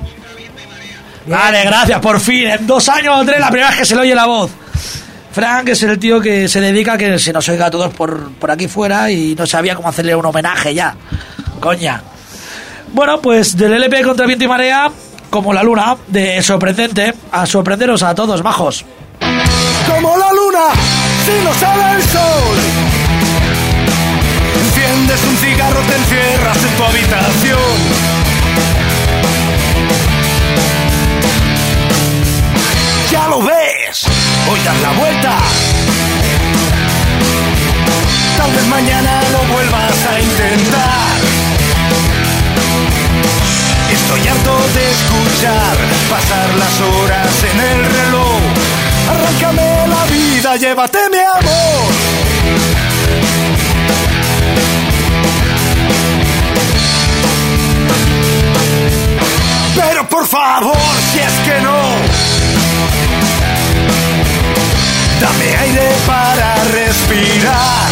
Vale, 1.29 1.63
gracias, 1.63 1.99
por 1.99 2.19
fin. 2.19 2.47
En 2.47 2.65
dos 2.65 2.89
años 2.89 3.19
o 3.19 3.23
la 3.23 3.49
primera 3.49 3.69
vez 3.69 3.79
que 3.79 3.85
se 3.85 3.95
le 3.95 4.01
oye 4.01 4.15
la 4.15 4.25
voz. 4.25 4.49
Frank 5.31 5.69
es 5.69 5.83
el 5.83 5.99
tío 5.99 6.19
que 6.19 6.47
se 6.47 6.59
dedica 6.59 6.93
a 6.93 6.97
que 6.97 7.19
se 7.19 7.31
nos 7.31 7.47
oiga 7.49 7.67
a 7.67 7.71
todos 7.71 7.93
por, 7.93 8.31
por 8.31 8.49
aquí 8.49 8.67
fuera 8.67 9.11
y 9.11 9.35
no 9.35 9.45
sabía 9.45 9.75
cómo 9.75 9.87
hacerle 9.87 10.15
un 10.15 10.25
homenaje 10.25 10.73
ya. 10.73 10.95
Coña. 11.59 12.01
Bueno, 12.93 13.21
pues 13.21 13.55
del 13.55 13.73
LP 13.73 14.01
contra 14.01 14.25
viento 14.25 14.45
y 14.45 14.47
marea, 14.47 14.89
como 15.29 15.53
la 15.53 15.61
luna, 15.61 15.97
de 16.07 16.41
sorprendente, 16.41 17.13
a 17.31 17.45
sorprenderos 17.45 18.01
a 18.01 18.15
todos, 18.15 18.43
majos. 18.43 18.83
como 19.87 20.17
la 20.17 20.33
luna 20.33 20.73
si 21.25 21.45
no 21.45 21.53
sale 21.53 21.95
el 21.95 22.03
sol. 22.03 22.57
Enciendes 24.65 25.23
un 25.23 25.37
cigarro, 25.37 25.79
te 25.81 25.95
encierras 25.95 26.57
en 26.57 26.75
tu 26.75 26.83
habitación. 26.83 28.18
Lo 33.29 33.41
ves, 33.41 34.05
hoy 34.49 34.59
das 34.65 34.79
la 34.81 34.91
vuelta. 34.91 35.37
Tal 38.37 38.51
vez 38.51 38.67
mañana 38.67 39.21
lo 39.31 39.53
vuelvas 39.53 40.05
a 40.11 40.19
intentar. 40.19 41.17
Estoy 43.91 44.27
harto 44.27 44.55
de 44.73 44.91
escuchar 44.91 45.77
pasar 46.09 46.49
las 46.55 46.81
horas 46.81 47.43
en 47.51 47.59
el 47.59 47.85
reloj. 47.85 48.39
Arráncame 49.11 49.87
la 49.87 50.05
vida, 50.05 50.55
llévate 50.55 50.99
mi 51.11 51.19
amor. 51.19 51.89
Pero 59.75 60.09
por 60.09 60.27
favor, 60.27 60.77
si 61.11 61.19
es 61.19 61.33
que 61.45 61.61
no, 61.61 62.08
para 66.05 66.55
respirar. 66.71 67.89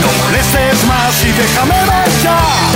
No 0.00 0.08
molestes 0.24 0.84
más 0.84 1.24
y 1.24 1.32
déjame 1.32 1.78
marchar. 1.86 2.68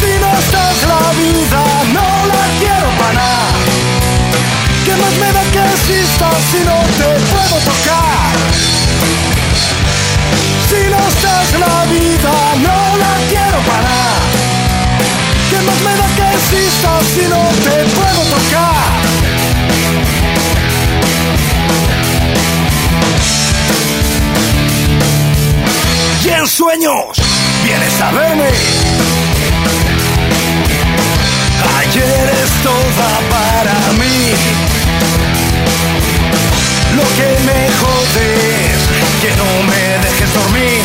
Si 0.00 0.12
no 0.20 0.30
estás 0.38 0.76
la 0.92 1.12
vida, 1.22 1.62
no 1.96 2.08
la 2.32 2.44
quiero 2.60 2.88
para. 3.00 3.28
¿Qué 4.84 4.94
más 4.96 5.14
me 5.22 5.32
da 5.32 5.42
que 5.54 5.62
existas 5.74 6.36
si 6.50 6.60
no 6.64 6.78
te 6.98 7.08
puedo 7.32 7.56
tocar? 7.70 8.34
Si 10.68 10.90
no 10.90 10.98
estás 11.08 11.48
la 11.64 11.84
vida, 11.90 12.34
no 12.66 12.96
la 13.02 13.14
quiero 13.28 13.58
para. 13.70 13.96
¿Qué 15.50 15.58
más 15.62 15.80
me 15.86 15.94
da 15.96 16.06
que 16.16 16.26
existas 16.36 17.02
si 17.14 17.22
no 17.28 17.42
te 17.64 17.84
puedo 17.94 18.22
tocar? 18.36 19.05
Y 26.26 26.28
en 26.28 26.46
sueños 26.48 27.04
vienes 27.62 28.00
a 28.00 28.10
verme. 28.10 28.48
Ayer 31.78 32.30
es 32.42 32.50
toda 32.64 33.08
para 33.30 33.92
mí. 33.92 34.34
Lo 36.96 37.02
que 37.16 37.28
me 37.46 37.70
jode 37.80 38.28
es 38.74 38.82
que 39.22 39.30
no 39.36 39.50
me 39.70 39.82
dejes 40.04 40.34
dormir. 40.34 40.82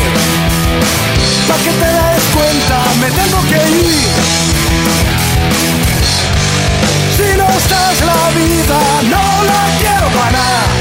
Pa' 1.48 1.58
que 1.64 1.72
te 1.72 1.90
des 1.90 2.24
cuenta, 2.36 2.78
me 3.02 3.10
tengo 3.10 3.42
que 3.50 3.60
ir. 3.82 4.10
Si 7.18 7.38
no 7.38 7.48
estás 7.58 8.00
la 8.02 8.30
vida, 8.38 8.80
no 9.10 9.44
la 9.50 9.62
quiero 9.80 10.08
para 10.20 10.81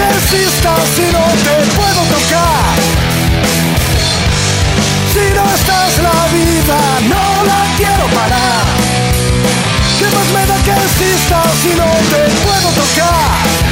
que 0.00 0.08
existas 0.16 0.80
si 0.96 1.02
no 1.12 1.24
te 1.46 1.56
puedo 1.76 2.02
tocar? 2.16 2.74
Si 5.12 5.24
no 5.36 5.44
estás 5.54 5.98
la 5.98 6.18
vida, 6.32 6.78
no 7.14 7.44
la 7.44 7.60
quiero 7.76 8.06
parar. 8.18 8.64
¿Qué 9.98 10.06
más 10.16 10.28
me 10.34 10.46
da 10.46 10.56
que 10.66 10.74
existas 10.88 11.48
si 11.62 11.72
no 11.80 11.90
te 12.12 12.22
puedo 12.44 12.68
tocar? 12.82 13.69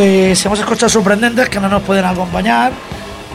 Pues 0.00 0.46
hemos 0.46 0.58
escuchado 0.58 0.88
sorprendentes 0.88 1.50
que 1.50 1.60
no 1.60 1.68
nos 1.68 1.82
pueden 1.82 2.06
acompañar. 2.06 2.72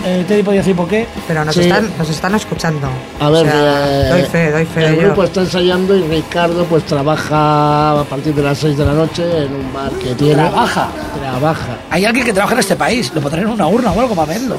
Eh, 0.03 0.25
Teddy 0.27 0.41
podía 0.41 0.61
decir 0.61 0.75
por 0.75 0.87
qué. 0.87 1.05
Pero 1.27 1.45
nos, 1.45 1.53
Sí. 1.53 1.61
están, 1.61 1.91
nos 1.95 2.09
están 2.09 2.33
escuchando. 2.33 2.87
A 3.19 3.29
ver, 3.29 3.45
O 3.45 3.51
sea, 3.51 3.87
eh, 3.87 4.09
doy 4.09 4.23
fe, 4.23 4.51
doy 4.51 4.65
fe 4.65 4.85
el 4.87 4.95
grupo 4.95 5.23
está 5.25 5.41
ensayando 5.41 5.95
y 5.95 6.01
Ricardo 6.01 6.65
pues 6.65 6.83
trabaja 6.85 7.99
a 7.99 8.03
partir 8.03 8.33
de 8.33 8.41
las 8.41 8.57
6 8.57 8.77
de 8.79 8.83
la 8.83 8.93
noche 8.93 9.23
en 9.45 9.53
un 9.53 9.71
bar 9.71 9.91
que 9.91 10.15
tiene. 10.15 10.33
Trabaja. 10.41 10.87
Trabaja. 11.21 11.77
Hay 11.91 12.03
alguien 12.03 12.25
que 12.25 12.33
trabaja 12.33 12.55
en 12.55 12.59
este 12.61 12.75
país. 12.75 13.11
Lo 13.13 13.21
pondrán 13.21 13.43
en 13.45 13.51
una 13.51 13.67
urna 13.67 13.91
o 13.91 14.01
algo 14.01 14.15
para 14.15 14.33
verlo. 14.33 14.57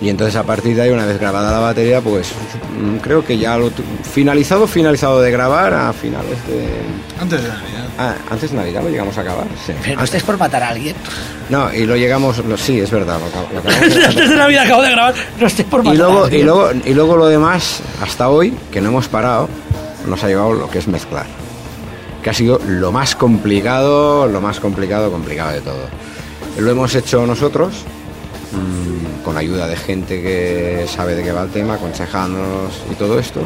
Y 0.00 0.10
entonces 0.10 0.36
a 0.36 0.42
partir 0.42 0.76
de 0.76 0.82
ahí, 0.82 0.90
una 0.90 1.06
vez 1.06 1.18
grabada 1.18 1.50
la 1.52 1.60
batería, 1.60 2.00
pues 2.02 2.32
mm, 2.78 2.96
creo 2.98 3.24
que 3.24 3.38
ya 3.38 3.56
lo 3.56 3.70
finalizado, 4.02 4.66
finalizado 4.66 5.22
de 5.22 5.30
grabar 5.30 5.72
a 5.72 5.92
finales 5.94 6.36
de... 6.46 6.66
Antes 7.18 7.42
de 7.42 7.48
Navidad. 7.48 7.83
Ah, 7.98 8.14
antes 8.30 8.50
de 8.50 8.56
Navidad 8.56 8.82
lo 8.82 8.88
llegamos 8.90 9.16
a 9.18 9.20
acabar, 9.20 9.46
sí. 9.64 9.72
Pero 9.82 9.96
no 9.98 10.04
estés 10.04 10.22
por 10.24 10.36
matar 10.36 10.62
a 10.64 10.70
alguien. 10.70 10.96
No, 11.48 11.72
y 11.72 11.86
lo 11.86 11.94
llegamos, 11.96 12.38
lo- 12.38 12.56
sí, 12.56 12.80
es 12.80 12.90
verdad, 12.90 13.20
lo, 13.20 13.60
lo 13.62 13.68
Antes 14.08 14.30
de 14.30 14.36
Navidad 14.36 14.64
acabo 14.64 14.82
de 14.82 14.90
grabar, 14.90 15.14
no 15.40 15.46
estés 15.46 15.66
por 15.66 15.84
matar 15.84 15.94
y 15.94 16.00
a 16.00 16.04
luego, 16.04 16.20
y, 16.22 16.24
alguien. 16.24 16.46
luego, 16.46 16.70
y 16.84 16.94
luego 16.94 17.16
lo 17.16 17.26
demás, 17.26 17.80
hasta 18.02 18.28
hoy, 18.30 18.52
que 18.72 18.80
no 18.80 18.88
hemos 18.88 19.06
parado, 19.08 19.48
nos 20.06 20.24
ha 20.24 20.28
llevado 20.28 20.54
lo 20.54 20.68
que 20.68 20.78
es 20.78 20.88
mezclar. 20.88 21.26
Que 22.22 22.30
ha 22.30 22.34
sido 22.34 22.58
lo 22.66 22.90
más 22.90 23.14
complicado, 23.14 24.26
lo 24.26 24.40
más 24.40 24.58
complicado, 24.58 25.10
complicado 25.12 25.52
de 25.52 25.60
todo. 25.60 25.86
Lo 26.58 26.70
hemos 26.70 26.94
hecho 26.96 27.24
nosotros, 27.26 27.74
mm, 28.52 29.22
con 29.24 29.36
ayuda 29.36 29.66
de 29.68 29.76
gente 29.76 30.20
que 30.22 30.86
sabe 30.88 31.14
de 31.14 31.22
qué 31.22 31.32
va 31.32 31.42
el 31.42 31.50
tema, 31.50 31.74
aconsejándonos 31.74 32.72
y 32.90 32.94
todo 32.94 33.18
esto. 33.18 33.40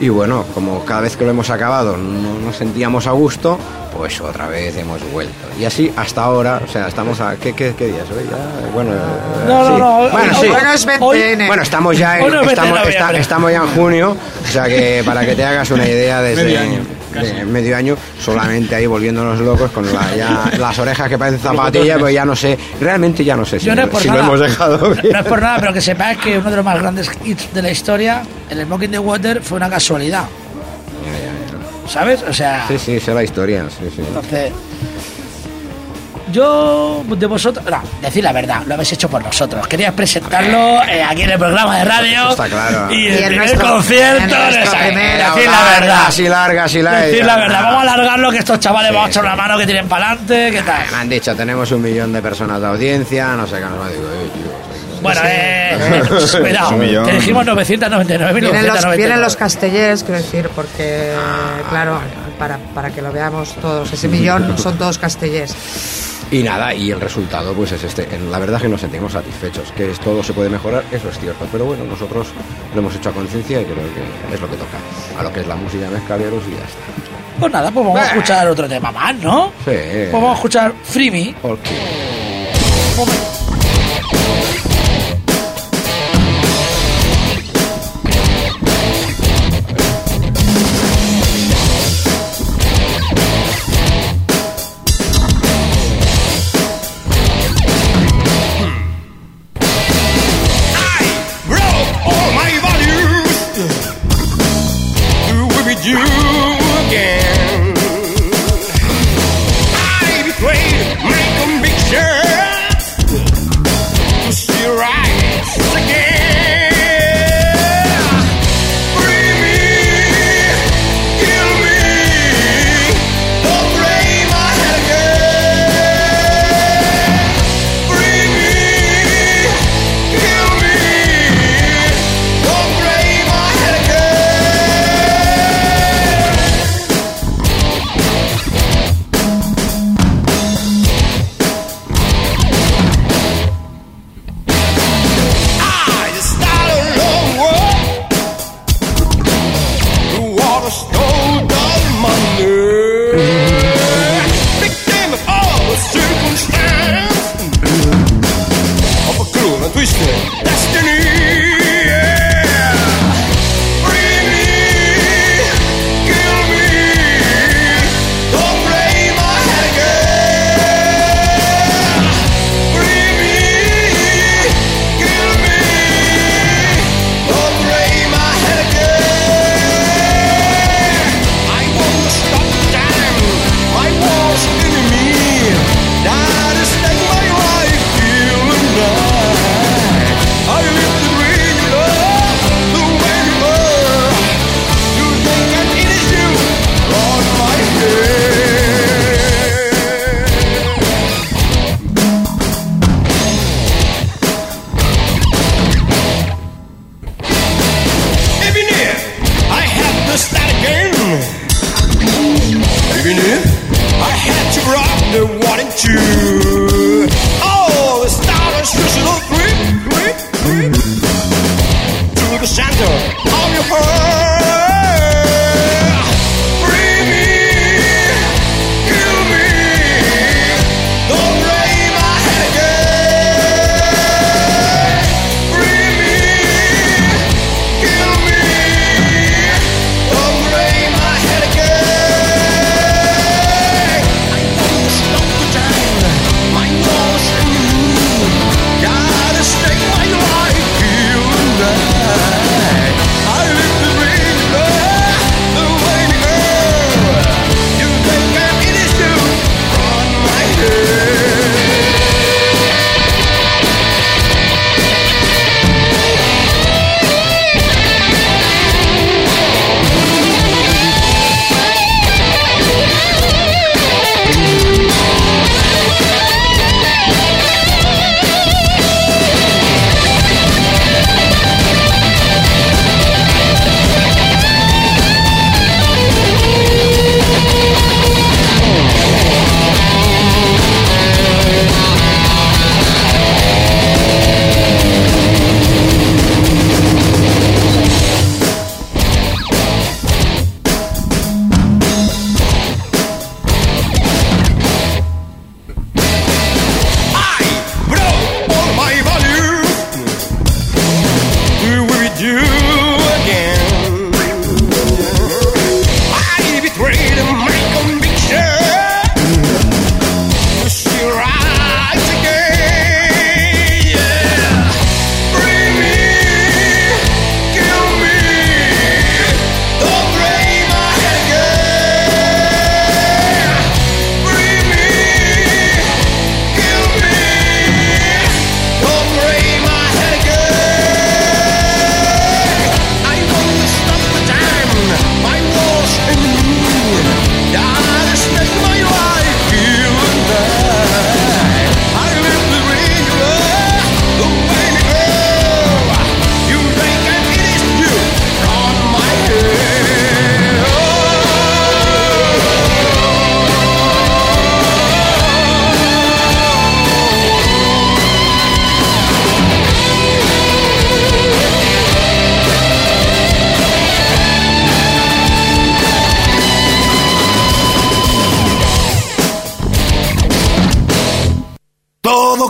Y 0.00 0.08
bueno, 0.10 0.44
como 0.54 0.84
cada 0.84 1.00
vez 1.00 1.16
que 1.16 1.24
lo 1.24 1.30
hemos 1.30 1.50
acabado 1.50 1.96
no 1.96 2.38
nos 2.38 2.56
sentíamos 2.56 3.08
a 3.08 3.10
gusto, 3.10 3.58
pues 3.96 4.20
otra 4.20 4.46
vez 4.46 4.76
hemos 4.76 5.00
vuelto. 5.12 5.34
Y 5.58 5.64
así 5.64 5.92
hasta 5.96 6.22
ahora, 6.22 6.60
o 6.64 6.68
sea, 6.70 6.86
estamos 6.86 7.20
a... 7.20 7.34
¿Qué, 7.34 7.52
qué, 7.52 7.74
qué 7.76 7.86
día 7.88 8.04
es 8.04 8.10
hoy? 8.10 8.24
Ya, 8.30 8.70
bueno, 8.72 8.92
No, 9.48 9.66
sí. 9.66 9.80
no, 9.80 9.98
hoy- 9.98 10.10
Bueno, 10.12 10.32
hoy- 10.38 10.44
sí. 10.46 10.48
Bueno, 10.52 10.72
es 10.72 10.86
20 10.86 11.04
Hoy- 11.04 11.20
N. 11.22 11.46
Bueno, 11.48 11.62
estamos 11.64 11.98
ya 11.98 12.18
en, 12.18 12.24
Hoy 12.26 12.30
no 12.30 12.40
es 12.42 12.46
20 12.46 12.60
de 12.62 12.66
estamos, 12.68 12.88
está- 12.88 13.18
estamos 13.18 13.50
ya 13.50 13.58
en 13.58 13.68
junio, 13.74 14.16
o 14.44 14.46
sea 14.46 14.66
que 14.66 15.02
para 15.04 15.26
que 15.26 15.34
te 15.34 15.44
hagas 15.44 15.68
una 15.72 15.88
idea 15.88 16.22
desde 16.22 16.44
Medio 16.44 16.60
año. 16.60 16.80
De 17.22 17.44
medio 17.44 17.76
año, 17.76 17.96
solamente 18.20 18.74
ahí 18.74 18.86
volviéndonos 18.86 19.38
locos 19.40 19.70
con 19.70 19.84
la- 19.92 20.14
ya 20.16 20.50
las 20.58 20.78
orejas 20.78 21.08
que 21.08 21.18
parecen 21.18 21.40
zapatillas, 21.40 21.98
pues 21.98 22.14
ya 22.14 22.24
no 22.24 22.34
sé, 22.36 22.58
realmente 22.80 23.24
ya 23.24 23.36
no 23.36 23.44
sé 23.44 23.58
si, 23.60 23.66
Yo 23.66 23.74
no 23.74 23.82
es 23.82 23.88
por 23.88 24.00
si 24.02 24.08
nada. 24.08 24.20
lo 24.20 24.24
hemos 24.26 24.40
dejado 24.40 24.90
bien. 24.90 25.12
No 25.12 25.18
es 25.20 25.26
por 25.26 25.40
nada, 25.42 25.58
pero 25.60 25.72
que 25.72 25.80
sepáis 25.80 26.18
que 26.18 26.38
uno 26.38 26.50
de 26.50 26.56
los 26.56 26.64
más 26.64 26.78
grandes 26.78 27.10
hits 27.24 27.52
de 27.52 27.62
la 27.62 27.70
historia, 27.70 28.22
el 28.50 28.64
Smoking 28.64 28.90
the 28.90 28.98
Water, 28.98 29.42
fue 29.42 29.56
una 29.56 29.68
casualidad. 29.70 30.24
¿Sabes? 31.88 32.22
O 32.28 32.32
sea, 32.34 32.66
Sí, 32.68 32.78
sí, 32.78 33.00
sé 33.00 33.14
la 33.14 33.24
historia, 33.24 33.64
sí, 33.70 33.86
sí. 33.94 34.02
entonces. 34.06 34.52
Yo, 36.32 37.02
de 37.06 37.26
vosotros. 37.26 37.64
No, 37.70 37.82
decir 38.02 38.22
la 38.22 38.32
verdad, 38.32 38.62
lo 38.66 38.74
habéis 38.74 38.92
hecho 38.92 39.08
por 39.08 39.22
nosotros. 39.24 39.66
Querías 39.66 39.92
presentarlo 39.94 40.82
eh, 40.84 41.02
aquí 41.02 41.22
en 41.22 41.30
el 41.30 41.38
programa 41.38 41.78
de 41.78 41.84
radio. 41.84 42.20
Eso 42.22 42.30
está 42.30 42.48
claro. 42.48 42.92
Y 42.92 42.96
Y 42.96 43.06
el 43.08 43.16
primer 43.28 43.36
nuestro- 43.38 43.68
concierto. 43.70 44.22
en 44.24 44.30
nuestro 44.30 44.62
esa- 44.64 44.78
primer- 44.78 45.16
decir 45.18 45.50
la 45.50 45.80
verdad. 45.80 46.04
Así 46.06 46.28
larga, 46.28 46.64
así 46.64 46.82
larga. 46.82 47.00
Decir 47.00 47.24
la 47.24 47.36
verdad. 47.36 47.62
Vamos 47.62 47.78
a 47.78 47.82
alargarlo, 47.92 48.30
que 48.30 48.38
estos 48.38 48.60
chavales 48.60 48.92
vamos 48.92 49.06
a 49.08 49.10
echar 49.10 49.24
una 49.24 49.36
mano 49.36 49.58
que 49.58 49.64
tienen 49.66 49.88
para 49.88 50.10
adelante. 50.10 50.50
¿Qué 50.52 50.62
tal? 50.62 50.82
Me 50.90 50.96
han 50.98 51.08
dicho, 51.08 51.34
tenemos 51.34 51.70
un 51.72 51.82
millón 51.82 52.12
de 52.12 52.20
personas 52.22 52.60
de 52.60 52.66
audiencia, 52.66 53.28
no 53.28 53.46
sé 53.46 53.56
qué, 53.56 53.60
no 53.62 53.88
digo, 53.88 54.08
eh, 54.12 54.30
tío, 54.34 54.42
soy- 54.44 55.02
Bueno, 55.02 55.20
eh, 55.24 56.02
cuidado. 56.40 56.70
Un 56.70 56.78
millón. 56.80 57.06
Te 57.06 57.12
dijimos 57.12 57.46
999.000. 57.46 58.32
Vienen 58.34 58.66
los, 58.66 58.84
999. 58.84 58.96
vienen 58.96 59.20
los 59.20 59.36
castellers, 59.36 60.02
quiero 60.04 60.20
decir, 60.20 60.50
porque, 60.54 61.12
claro, 61.70 62.00
para, 62.38 62.58
para 62.74 62.90
que 62.90 63.02
lo 63.02 63.12
veamos 63.12 63.54
todos, 63.56 63.92
ese 63.92 64.08
millón 64.08 64.56
son 64.58 64.78
todos 64.78 64.98
castellers. 64.98 65.54
Y 66.30 66.42
nada, 66.42 66.74
y 66.74 66.90
el 66.90 67.00
resultado 67.00 67.54
pues 67.54 67.72
es 67.72 67.82
este. 67.84 68.06
La 68.30 68.38
verdad 68.38 68.56
es 68.56 68.62
que 68.62 68.68
nos 68.68 68.80
sentimos 68.82 69.12
satisfechos, 69.12 69.72
que 69.72 69.86
todo 70.04 70.22
se 70.22 70.34
puede 70.34 70.50
mejorar, 70.50 70.84
eso 70.92 71.08
es 71.08 71.18
cierto, 71.18 71.46
pero 71.50 71.64
bueno, 71.64 71.84
nosotros 71.84 72.28
lo 72.74 72.80
hemos 72.80 72.94
hecho 72.94 73.08
a 73.08 73.12
conciencia 73.12 73.60
y 73.62 73.64
creo 73.64 73.76
que 73.76 74.34
es 74.34 74.40
lo 74.40 74.50
que 74.50 74.56
toca, 74.56 74.78
a 75.18 75.22
lo 75.22 75.32
que 75.32 75.40
es 75.40 75.46
la 75.46 75.56
música 75.56 75.84
de 75.84 75.90
mezcaleros 75.90 76.42
y 76.46 76.50
ya 76.50 76.64
está. 76.64 77.08
Pues 77.40 77.52
nada, 77.52 77.70
pues 77.70 77.86
vamos 77.86 78.00
a 78.00 78.06
escuchar 78.08 78.48
otro 78.48 78.68
tema 78.68 78.92
más, 78.92 79.14
¿no? 79.16 79.52
Sí. 79.64 79.70
Pues 79.70 80.12
vamos 80.12 80.30
a 80.32 80.34
escuchar 80.34 80.74
Free 80.84 81.10
Me. 81.10 81.34
Ok. 81.42 81.60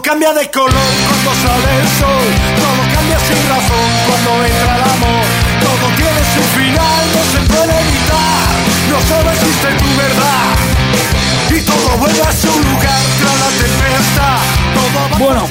Cambia 0.08 0.32
de 0.32 0.50
color 0.50 0.72
cuando 0.72 1.30
sale 1.44 1.70
el 1.82 1.88
sol. 2.00 2.28
Todo 2.56 2.82
cambia 2.94 3.18
sin 3.28 3.40
razón 3.52 3.88
cuando 4.08 4.30
entra 4.42 4.76
el 4.76 4.82
amor. 4.96 5.26
Todo 5.60 5.84
tiene 6.00 6.22
su 6.32 6.42
final, 6.56 7.02
no 7.14 7.22
se 7.32 7.40
puede 7.52 7.74
evitar. 7.84 8.48
No 8.88 8.98
solo 9.06 9.30
existe 9.32 9.68
tu 9.80 9.88
verdad. 10.00 10.48
Y 11.50 11.60
todo 11.60 11.98
vuelve 11.98 12.22
a 12.22 12.32
su 12.32 12.46
lugar 12.46 13.02
tras 13.20 13.38
la 13.44 13.50
tempestad. 13.62 14.38
Todo 14.76 14.88
va 14.96 15.18
Bueno, 15.18 15.48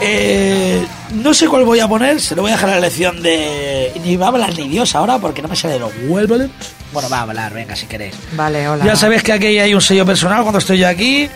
eh, 0.00 0.86
no 1.12 1.34
sé 1.34 1.46
cuál 1.46 1.64
voy 1.66 1.80
a 1.80 1.88
poner, 1.88 2.18
se 2.18 2.34
lo 2.34 2.40
voy 2.40 2.52
a 2.52 2.54
dejar 2.54 2.70
a 2.70 2.72
la 2.72 2.78
elección 2.78 3.22
de... 3.22 3.92
Ni 4.02 4.16
va 4.16 4.26
a 4.26 4.28
hablar 4.30 4.56
ni 4.56 4.68
Dios 4.68 4.94
ahora 4.94 5.18
porque 5.18 5.42
no 5.42 5.48
me 5.48 5.56
sale 5.56 5.74
de 5.74 5.80
los 5.80 5.92
huevos. 6.08 6.48
Bueno, 6.94 7.08
va 7.10 7.18
a 7.18 7.22
hablar, 7.22 7.52
venga, 7.52 7.76
si 7.76 7.84
queréis. 7.84 8.14
Vale, 8.32 8.66
hola. 8.66 8.86
Ya 8.86 8.96
sabéis 8.96 9.22
que 9.22 9.34
aquí 9.34 9.58
hay 9.58 9.74
un 9.74 9.82
sello 9.82 10.06
personal 10.06 10.40
cuando 10.40 10.60
estoy 10.60 10.78
yo 10.78 10.88
aquí. 10.88 11.28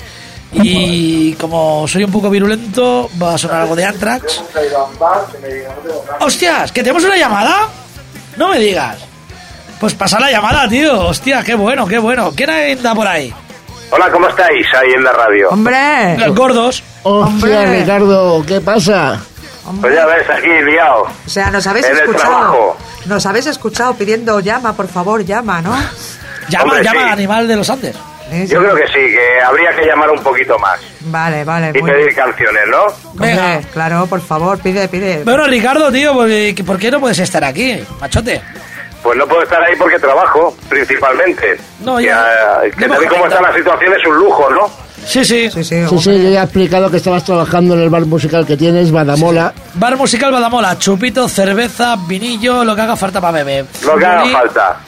Y 0.63 1.35
como 1.35 1.87
soy 1.89 2.05
un 2.05 2.13
poco 2.13 2.31
virulento, 2.31 3.11
va 3.21 3.35
a 3.35 3.39
sonar 3.39 3.63
algo 3.63 3.75
de 3.77 3.85
Anthrax. 3.85 4.43
¡Hostias! 6.21 6.73
¿Que 6.73 6.83
tenemos 6.83 7.05
una 7.05 7.17
llamada? 7.17 7.69
No 8.37 8.49
me 8.51 8.59
digas. 8.59 8.99
Pues 9.81 9.95
pasa 9.95 10.21
la 10.21 10.31
llamada, 10.31 10.69
tío. 10.69 11.09
Hostia, 11.09 11.43
qué 11.43 11.55
bueno, 11.55 11.87
qué 11.87 11.99
bueno. 11.99 12.33
¿Quién 12.35 12.51
anda 12.51 12.95
por 12.95 13.07
ahí? 13.07 13.35
Hola, 13.91 14.11
¿cómo 14.11 14.29
estáis 14.29 14.67
ahí 14.75 14.93
en 14.95 15.05
la 15.05 15.13
radio? 15.13 15.51
¡Hombre! 15.51 16.17
Los 16.19 16.35
gordos. 16.35 16.83
Hostia, 17.03 17.27
Hombre. 17.61 17.81
Ricardo, 17.81 18.45
¿qué 18.47 18.61
pasa? 18.61 19.21
Pues 19.81 19.95
ya 19.95 20.07
ves, 20.07 20.29
aquí 20.31 20.49
liado. 20.49 21.03
O 21.27 21.29
sea, 21.29 21.51
nos 21.51 21.67
habéis 21.67 21.87
En 21.87 21.97
escuchado. 21.97 22.77
Nos 23.07 23.27
habéis 23.27 23.47
escuchado 23.47 23.95
pidiendo 23.95 24.41
llama, 24.41 24.75
por 24.75 24.89
favor, 24.89 25.25
llama, 25.25 25.61
¿no? 25.63 25.75
Llama, 26.49 26.65
Hombre, 26.65 26.85
llama 26.85 27.01
sí. 27.07 27.09
animal 27.13 27.49
de 27.49 27.57
los 27.57 27.71
Andes. 27.71 27.97
Sí, 28.31 28.47
Yo 28.49 28.59
creo 28.61 28.75
que 28.75 28.87
sí, 28.89 28.95
que 28.95 29.41
habría 29.45 29.71
que 29.77 29.85
llamar 29.87 30.11
un 30.11 30.23
poquito 30.23 30.59
más 30.59 30.81
Vale, 31.01 31.45
vale. 31.45 31.71
y 31.71 31.83
pedir 31.83 32.05
bien. 32.07 32.15
canciones, 32.15 32.63
¿no? 32.71 32.87
Venga. 33.15 33.47
Hombre, 33.57 33.69
claro, 33.73 34.07
por 34.07 34.21
favor, 34.21 34.59
pide, 34.61 34.89
pide. 34.89 35.23
Bueno, 35.25 35.47
Ricardo, 35.47 35.93
tío, 35.93 36.15
¿por 36.15 36.27
qué, 36.27 36.65
por 36.67 36.79
qué 36.79 36.91
no 36.91 37.01
puedes 37.01 37.19
estar 37.19 37.45
aquí, 37.45 37.79
machote? 38.01 38.41
Pues 39.03 39.19
no 39.19 39.27
puedo 39.29 39.43
estar 39.43 39.63
ahí 39.63 39.75
porque 39.79 39.99
trabajo, 39.99 40.57
principalmente. 40.69 41.59
No, 41.81 41.99
que, 41.99 42.05
ya- 42.07 42.63
ya 42.65 42.71
que 42.71 42.89
tal 42.89 42.97
como 42.97 43.09
comentado. 43.11 43.27
está 43.27 43.41
la 43.43 43.55
situación 43.55 43.93
es 43.93 44.07
un 44.07 44.17
lujo, 44.17 44.51
¿no? 44.51 44.71
Sí, 45.07 45.23
sí. 45.23 45.51
Sí, 45.51 45.63
sí, 45.63 45.85
Sí, 45.87 46.23
yo 46.23 46.31
ya 46.31 46.41
he 46.41 46.45
explicado 46.45 46.91
que 46.91 46.97
estabas 46.97 47.23
trabajando 47.25 47.75
en 47.75 47.81
el 47.83 47.91
bar 47.91 48.07
musical 48.07 48.47
que 48.47 48.57
tienes, 48.57 48.91
Badamola. 48.91 49.53
Bar 49.75 49.97
musical 49.99 50.33
Badamola, 50.33 50.79
chupito, 50.79 51.29
cerveza, 51.29 51.97
vinillo, 52.09 52.65
lo 52.65 52.75
que 52.75 52.81
haga 52.81 52.97
falta 52.97 53.21
para 53.21 53.33
beber. 53.45 53.67
Lo 53.85 53.99
que 53.99 54.07
haga 54.07 54.25
falta. 54.27 54.81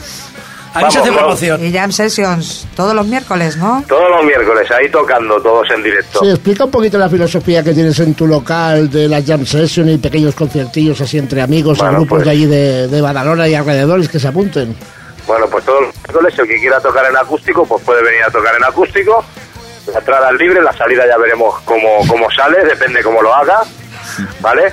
Aquí 0.77 0.93
se 0.93 0.99
hace 0.99 1.11
Vamos, 1.11 1.23
promoción. 1.23 1.65
Y 1.65 1.73
Jam 1.73 1.91
Sessions, 1.93 2.67
todos 2.77 2.95
los 2.95 3.07
miércoles, 3.07 3.57
¿no? 3.57 3.83
Todos 3.89 4.11
los 4.11 4.25
miércoles, 4.25 4.71
ahí 4.71 4.89
tocando, 4.91 5.41
todos 5.41 5.69
en 5.71 5.83
directo. 5.83 6.21
Sí, 6.23 6.31
explica 6.31 6.65
un 6.65 6.71
poquito 6.71 6.99
la 6.99 7.09
filosofía 7.09 7.63
que 7.63 7.73
tienes 7.73 7.99
en 8.01 8.15
tu 8.15 8.27
local 8.27 8.91
de 8.91 9.09
la 9.09 9.23
jam 9.23 9.45
session 9.47 9.89
y 9.89 9.99
pequeños 9.99 10.35
conciertillos 10.35 11.01
así 11.01 11.19
entre 11.19 11.43
amigos 11.43 11.79
Bueno, 11.79 11.93
grupos 11.99 12.17
pues. 12.19 12.25
de 12.25 12.31
allí 12.31 12.47
de, 12.47 12.89
de 12.89 13.01
Badalona 13.01 13.49
y 13.49 13.55
alrededores 13.55 14.09
que 14.09 14.19
se 14.19 14.29
apunten. 14.29 14.77
Bueno, 15.27 15.47
pues 15.49 15.65
todos 15.65 15.83
los 15.83 15.95
miércoles, 15.97 16.39
el 16.39 16.47
que 16.47 16.61
quiera 16.61 16.81
tocar 16.81 17.05
en 17.11 17.17
acústico, 17.17 17.67
pues 17.67 17.83
puede 17.83 18.03
venir 18.03 18.23
a 18.23 18.31
tocar 18.31 18.55
en 18.57 18.65
acústico. 18.65 19.25
La 19.93 19.99
entrada 19.99 20.31
es 20.31 20.39
libre, 20.39 20.63
la 20.63 20.73
salida 20.73 21.07
ya 21.07 21.17
veremos 21.17 21.61
cómo, 21.65 21.99
cómo 22.09 22.31
sale, 22.31 22.65
depende 22.65 23.03
cómo 23.03 23.23
lo 23.23 23.35
haga, 23.35 23.63
¿vale? 24.41 24.73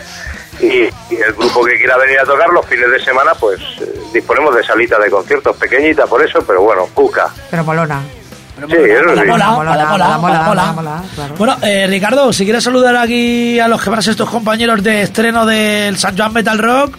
Y, 0.59 0.83
y 1.13 1.15
el 1.25 1.33
grupo 1.33 1.63
que 1.65 1.77
quiera 1.77 1.97
venir 1.97 2.19
a 2.19 2.23
tocar 2.25 2.49
los 2.49 2.65
fines 2.67 2.89
de 2.91 2.99
semana, 3.03 3.33
pues 3.39 3.59
eh, 3.81 3.93
disponemos 4.13 4.55
de 4.55 4.63
salitas 4.63 4.99
de 5.03 5.09
conciertos 5.09 5.55
pequeñitas 5.57 6.07
por 6.07 6.23
eso, 6.23 6.43
pero 6.45 6.61
bueno, 6.61 6.87
cuca. 6.93 7.27
Pero 7.49 7.63
molona. 7.63 8.01
Sí, 8.69 8.75
eso 8.77 9.15
sí. 9.15 9.21
Claro. 11.15 11.35
Bueno, 11.37 11.57
eh, 11.61 11.87
Ricardo, 11.87 12.31
si 12.31 12.43
quieres 12.43 12.63
saludar 12.63 12.95
aquí 12.95 13.59
a 13.59 13.67
los 13.67 13.81
que 13.81 13.89
van 13.89 13.99
a 13.99 14.01
ser 14.01 14.11
estos 14.11 14.29
compañeros 14.29 14.83
de 14.83 15.01
estreno 15.01 15.45
del 15.45 15.97
San 15.97 16.17
Joan 16.17 16.33
Metal 16.33 16.57
Rock, 16.59 16.95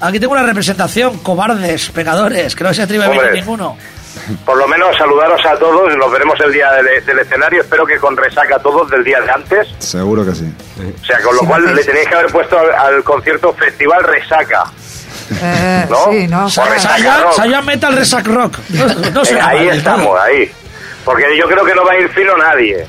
aquí 0.00 0.20
tengo 0.20 0.32
una 0.32 0.42
representación, 0.42 1.18
cobardes, 1.18 1.90
pecadores, 1.90 2.54
que 2.54 2.64
no 2.64 2.74
se 2.74 2.82
atreve 2.82 3.04
a 3.04 3.08
venir 3.08 3.22
Hombre. 3.24 3.40
ninguno. 3.40 3.76
Por 4.44 4.58
lo 4.58 4.66
menos 4.68 4.96
saludaros 4.96 5.40
a 5.46 5.56
todos, 5.58 5.96
nos 5.96 6.10
veremos 6.12 6.38
el 6.44 6.52
día 6.52 6.70
del, 6.72 7.04
del 7.04 7.18
escenario, 7.20 7.62
espero 7.62 7.86
que 7.86 7.96
con 7.98 8.16
resaca 8.16 8.56
a 8.56 8.58
todos 8.58 8.90
del 8.90 9.02
día 9.04 9.20
de 9.20 9.30
antes. 9.30 9.68
Seguro 9.78 10.24
que 10.26 10.34
sí. 10.34 10.52
O 11.02 11.04
sea, 11.06 11.20
con 11.22 11.34
lo 11.36 11.40
Sí, 11.42 11.46
cual 11.46 11.74
le 11.74 11.84
tenéis 11.84 12.08
que 12.08 12.14
haber 12.14 12.32
puesto 12.32 12.58
al, 12.58 12.70
al 12.74 13.02
concierto 13.04 13.52
Festival 13.54 14.02
Resaca. 14.04 14.64
Eh, 15.42 15.86
¿No? 15.90 16.10
Sí, 16.10 16.26
no. 16.28 16.48
Joan 16.50 17.64
Metal 17.66 17.94
Resac 17.94 18.26
Rock. 18.26 18.58
No, 18.70 18.86
no 18.86 19.22
Eh, 19.22 19.26
suena 19.26 19.48
ahí 19.48 19.66
mal, 19.66 19.76
estamos, 19.76 20.20
ahí. 20.20 20.50
Porque 21.04 21.24
yo 21.38 21.46
creo 21.46 21.64
que 21.64 21.74
no 21.74 21.84
va 21.84 21.92
a 21.92 21.98
ir 21.98 22.08
fino 22.10 22.36
nadie. 22.36 22.86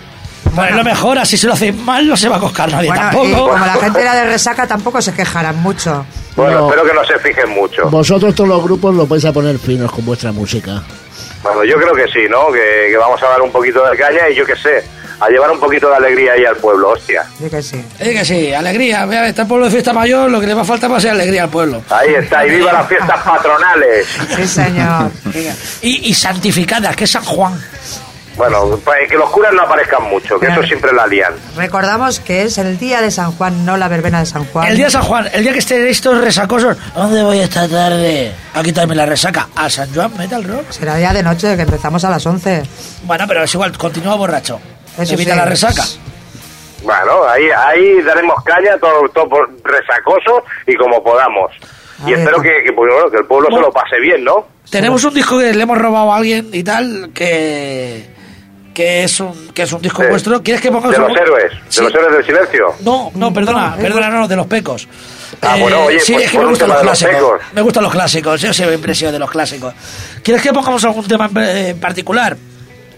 Bueno, 0.51 0.77
lo 0.77 0.83
mejor, 0.83 1.17
así 1.19 1.37
se 1.37 1.45
lo 1.47 1.53
hacéis 1.53 1.75
mal, 1.75 2.07
no 2.07 2.17
se 2.17 2.27
va 2.27 2.37
a 2.37 2.39
coscar 2.39 2.71
nadie 2.71 2.87
Bueno, 2.87 3.03
y 3.03 3.31
tampoco. 3.31 3.49
como 3.51 3.65
la 3.65 3.73
gente 3.75 4.01
era 4.01 4.15
de 4.15 4.23
resaca, 4.25 4.65
tampoco 4.67 5.01
se 5.01 5.13
quejarán 5.13 5.57
mucho. 5.57 6.05
Bueno, 6.35 6.59
No. 6.61 6.65
espero 6.69 6.85
que 6.87 6.93
no 6.93 7.05
se 7.05 7.19
fijen 7.19 7.49
mucho. 7.51 7.87
Vosotros 7.89 8.33
todos 8.33 8.49
los 8.49 8.63
grupos 8.63 8.95
lo 8.95 9.05
vais 9.05 9.23
a 9.25 9.31
poner 9.31 9.59
finos 9.59 9.91
con 9.91 10.05
vuestra 10.05 10.31
música. 10.31 10.81
Bueno, 11.43 11.63
yo 11.63 11.75
creo 11.75 11.93
que 11.93 12.07
sí, 12.11 12.27
¿no? 12.29 12.51
Que, 12.51 12.87
que 12.89 12.97
vamos 12.97 13.21
a 13.21 13.27
dar 13.27 13.41
un 13.41 13.51
poquito 13.51 13.85
de 13.87 13.95
caña 13.95 14.27
y 14.29 14.35
yo 14.35 14.45
qué 14.45 14.55
sé, 14.55 14.83
a 15.19 15.29
llevar 15.29 15.51
un 15.51 15.59
poquito 15.59 15.89
de 15.89 15.95
alegría 15.95 16.33
ahí 16.33 16.45
al 16.45 16.55
pueblo, 16.57 16.89
hostia. 16.91 17.23
Sí 17.37 17.49
que 17.49 17.61
sí. 17.61 17.83
Es 17.99 18.09
que 18.09 18.25
sí, 18.25 18.53
alegría. 18.53 19.03
Está 19.27 19.43
el 19.43 19.47
pueblo 19.47 19.65
de 19.65 19.71
fiesta 19.71 19.93
mayor, 19.93 20.29
lo 20.29 20.39
que 20.39 20.47
le 20.47 20.53
va 20.53 20.61
a 20.61 20.65
faltar 20.65 20.91
va 20.91 20.97
a 20.97 21.01
ser 21.01 21.11
alegría 21.11 21.43
al 21.43 21.49
pueblo. 21.49 21.81
Ahí 21.89 22.13
está, 22.15 22.45
y 22.45 22.51
viva 22.51 22.71
las 22.73 22.87
fiestas 22.87 23.21
patronales. 23.23 24.07
Sí, 24.35 24.47
señor. 24.47 25.11
Y, 25.81 26.09
y 26.09 26.13
santificada, 26.13 26.93
que 26.93 27.03
es 27.03 27.11
San 27.11 27.23
Juan. 27.23 27.59
Bueno, 28.39 28.79
pues 28.85 29.09
que 29.09 29.17
los 29.17 29.29
curas 29.31 29.51
no 29.53 29.63
aparezcan 29.63 30.03
mucho, 30.09 30.39
que 30.39 30.47
eso 30.47 30.63
siempre 30.63 30.93
la 30.93 31.05
lían. 31.05 31.33
Recordamos 31.57 32.21
que 32.21 32.43
es 32.43 32.57
el 32.57 32.77
día 32.77 33.01
de 33.01 33.11
San 33.11 33.33
Juan, 33.33 33.65
no 33.65 33.75
la 33.75 33.89
verbena 33.89 34.19
de 34.21 34.25
San 34.25 34.45
Juan. 34.45 34.65
El 34.65 34.77
día 34.77 34.85
de 34.85 34.91
San 34.91 35.01
Juan, 35.03 35.27
el 35.33 35.43
día 35.43 35.51
que 35.51 35.59
estén 35.59 35.85
estos 35.85 36.21
resacosos, 36.21 36.77
¿dónde 36.95 37.21
voy 37.21 37.39
esta 37.39 37.67
tarde? 37.67 38.31
A 38.53 38.63
quitarme 38.63 38.95
la 38.95 39.05
resaca. 39.05 39.49
A 39.57 39.69
San 39.69 39.93
Juan 39.93 40.15
Metal 40.17 40.41
Rock. 40.45 40.69
Será 40.71 40.95
día 40.95 41.11
de 41.11 41.21
noche, 41.21 41.53
que 41.57 41.63
empezamos 41.63 42.05
a 42.05 42.09
las 42.11 42.25
11. 42.25 42.63
Bueno, 43.03 43.25
pero 43.27 43.43
es 43.43 43.53
igual, 43.53 43.77
continúa 43.77 44.15
borracho. 44.15 44.61
Eso 44.99 45.13
Evita 45.13 45.31
sí. 45.33 45.37
la 45.37 45.45
resaca. 45.45 45.83
Bueno, 46.83 47.23
ahí, 47.27 47.43
ahí 47.55 48.01
daremos 48.03 48.41
caña, 48.43 48.77
todo, 48.79 49.07
todo 49.13 49.27
por 49.27 49.49
resacoso 49.63 50.43
y 50.65 50.75
como 50.75 51.03
podamos. 51.03 51.51
Y 52.07 52.13
espero 52.13 52.37
está. 52.37 52.43
que, 52.43 52.63
que, 52.63 52.71
pues, 52.73 52.89
bueno, 52.93 53.11
que 53.11 53.17
el 53.17 53.25
pueblo 53.25 53.49
Bueno. 53.49 53.65
se 53.65 53.67
lo 53.69 53.73
pase 53.73 53.99
bien, 53.99 54.23
¿no? 54.23 54.47
Tenemos 54.69 55.03
un 55.03 55.13
disco 55.13 55.37
que 55.39 55.53
le 55.53 55.61
hemos 55.63 55.77
robado 55.77 56.13
a 56.13 56.17
alguien 56.17 56.49
y 56.53 56.63
tal, 56.63 57.11
que 57.13 58.17
que 58.73 59.03
es 59.03 59.19
un 59.19 59.49
que 59.49 59.63
es 59.63 59.73
un 59.73 59.81
disco 59.81 60.03
De- 60.03 60.09
vuestro. 60.09 60.41
¿Quieres 60.41 60.61
que 60.61 60.71
pongamos 60.71 60.95
De 60.95 61.01
los 61.01 61.11
un- 61.11 61.17
héroes, 61.17 61.51
Sí. 61.67 61.79
de 61.79 61.83
los 61.89 61.95
héroes 61.95 62.13
del 62.15 62.25
silencio. 62.25 62.67
No, 62.81 63.11
no, 63.15 63.33
perdona, 63.33 63.71
No, 63.75 63.81
perdona, 63.81 64.09
no, 64.09 64.27
de 64.27 64.35
los 64.37 64.47
pecos. 64.47 64.87
Ah, 65.41 65.57
Eh, 65.57 65.61
bueno, 65.61 65.83
oye, 65.85 65.99
sí, 65.99 66.13
pues 66.13 66.25
es 66.25 66.31
que 66.31 66.39
me 66.39 66.45
gustan 66.45 66.69
los 66.69 66.77
clásicos. 66.81 67.41
Me 67.51 67.61
gustan 67.61 67.83
los 67.83 67.91
clásicos, 67.91 68.41
yo 68.41 68.53
soy 68.53 68.73
impresión 68.73 69.11
de 69.11 69.19
los 69.19 69.29
clásicos. 69.29 69.73
¿Quieres 70.23 70.41
que 70.41 70.53
pongamos 70.53 70.83
algún 70.85 71.05
tema 71.07 71.29
eh, 71.41 71.69
en 71.71 71.79
particular? 71.79 72.37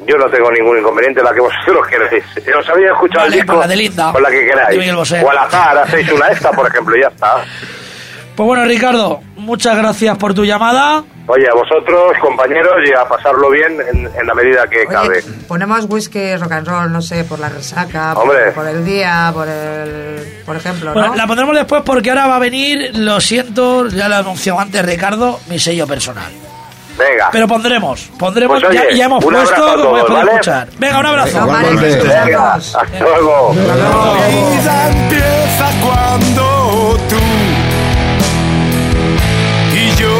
Yo 0.07 0.17
no 0.17 0.25
tengo 0.29 0.51
ningún 0.51 0.79
inconveniente, 0.79 1.21
la 1.21 1.33
que 1.33 1.41
vosotros 1.41 1.87
queréis. 1.87 2.23
Si 2.33 2.51
os 2.51 2.67
habéis 2.69 2.87
escuchado 2.91 3.25
Vale, 3.25 3.35
el 3.35 3.41
disco, 3.41 3.55
pues 3.55 3.67
la 3.67 3.67
de 3.67 3.75
Linda. 3.75 4.11
con 4.11 4.23
la 4.23 4.29
que 4.29 4.45
queráis. 4.45 4.79
Miguel 4.79 4.95
Bosé. 4.95 5.21
O 5.23 5.29
al 5.29 5.37
azar, 5.37 5.77
hacéis 5.77 6.11
una 6.11 6.27
esta, 6.29 6.51
por 6.51 6.67
ejemplo, 6.67 6.95
y 6.97 7.01
ya 7.01 7.07
está. 7.07 7.43
Pues 8.35 8.47
bueno, 8.47 8.65
Ricardo, 8.65 9.19
muchas 9.35 9.77
gracias 9.77 10.17
por 10.17 10.33
tu 10.33 10.43
llamada. 10.45 11.03
Oye, 11.27 11.47
a 11.47 11.53
vosotros, 11.53 12.13
compañeros, 12.19 12.73
y 12.83 12.91
a 12.93 13.05
pasarlo 13.07 13.51
bien 13.51 13.77
en, 13.79 14.09
en 14.19 14.27
la 14.27 14.33
medida 14.33 14.67
que 14.67 14.85
cabe. 14.87 15.23
Ponemos 15.47 15.85
whisky, 15.87 16.35
rock 16.37 16.51
and 16.53 16.67
roll, 16.67 16.91
no 16.91 17.01
sé, 17.01 17.23
por 17.23 17.39
la 17.39 17.49
resaca, 17.49 18.15
por, 18.15 18.67
el 18.67 18.83
día, 18.83 19.29
por 19.33 19.47
el, 19.47 20.41
por 20.45 20.55
ejemplo, 20.55 20.93
Bueno, 20.93 21.09
¿no? 21.09 21.15
la 21.15 21.27
pondremos 21.27 21.55
después 21.55 21.83
porque 21.85 22.09
ahora 22.09 22.27
va 22.27 22.37
a 22.37 22.39
venir, 22.39 22.91
lo 22.97 23.21
siento, 23.21 23.87
ya 23.87 24.09
lo 24.09 24.15
anunció 24.15 24.59
antes 24.59 24.83
Ricardo, 24.83 25.39
mi 25.47 25.59
sello 25.59 25.85
personal. 25.85 26.31
Venga. 27.09 27.29
Pero 27.31 27.47
pondremos, 27.47 28.09
pondremos, 28.17 28.61
Pues, 28.61 28.73
ya, 28.73 28.81
oye, 28.81 28.97
ya 28.97 29.05
hemos 29.05 29.23
un 29.25 29.33
puesto, 29.33 29.53
a 29.55 29.57
como 29.57 29.73
todos, 29.83 29.99
podéis 30.01 30.17
¿vale? 30.17 30.31
escuchar. 30.31 30.67
Venga, 30.77 30.99
un 30.99 31.05
abrazo. 31.05 31.45
Venga, 31.47 31.87
escuchamos. 31.87 32.75
hasta 32.75 32.99
luego. 32.99 33.55
La 33.55 34.27
vida 34.27 34.87
empieza 34.89 35.71
cuando 35.81 36.97
tú 37.09 37.15
y 39.75 39.95
yo 39.99 40.19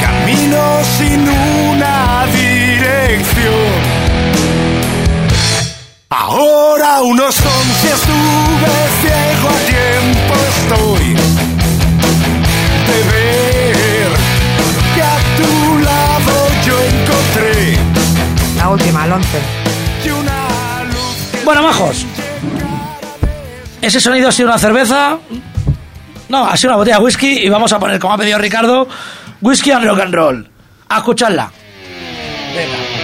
camino 0.00 0.62
sin 0.98 1.28
una 1.28 2.26
dirección. 2.32 3.54
Ahora 6.10 7.00
unos 7.02 7.34
son 7.34 7.64
si 7.80 7.88
última, 18.74 19.04
el 19.04 19.12
11. 19.12 19.28
y 20.04 20.10
una 20.10 20.84
luz 20.84 21.28
que 21.32 21.44
Bueno, 21.44 21.62
majos. 21.62 22.06
Ese 23.80 24.00
sonido 24.00 24.28
ha 24.28 24.32
sido 24.32 24.48
una 24.48 24.58
cerveza. 24.58 25.18
No, 26.28 26.46
ha 26.46 26.56
sido 26.56 26.70
una 26.70 26.78
botella 26.78 26.98
de 26.98 27.04
whisky 27.04 27.38
y 27.44 27.48
vamos 27.48 27.72
a 27.72 27.78
poner, 27.78 27.98
como 27.98 28.14
ha 28.14 28.18
pedido 28.18 28.38
Ricardo, 28.38 28.88
whisky 29.40 29.70
and 29.70 29.84
rock 29.86 30.00
and 30.00 30.14
roll. 30.14 30.50
A 30.88 30.98
escucharla. 30.98 31.50
Venga. 32.54 33.03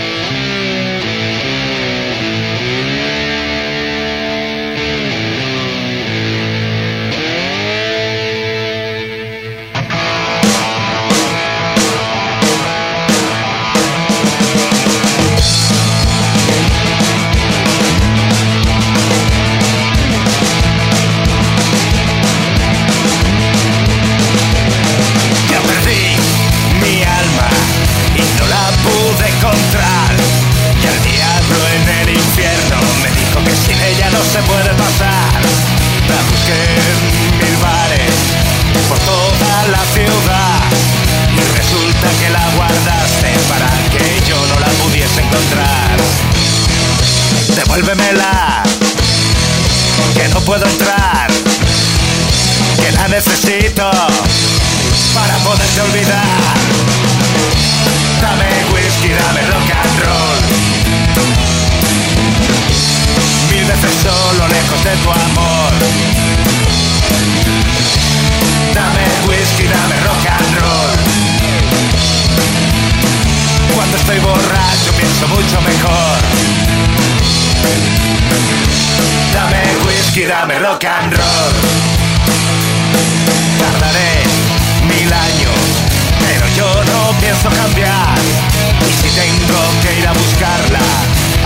A 90.11 90.13
buscarla, 90.13 90.81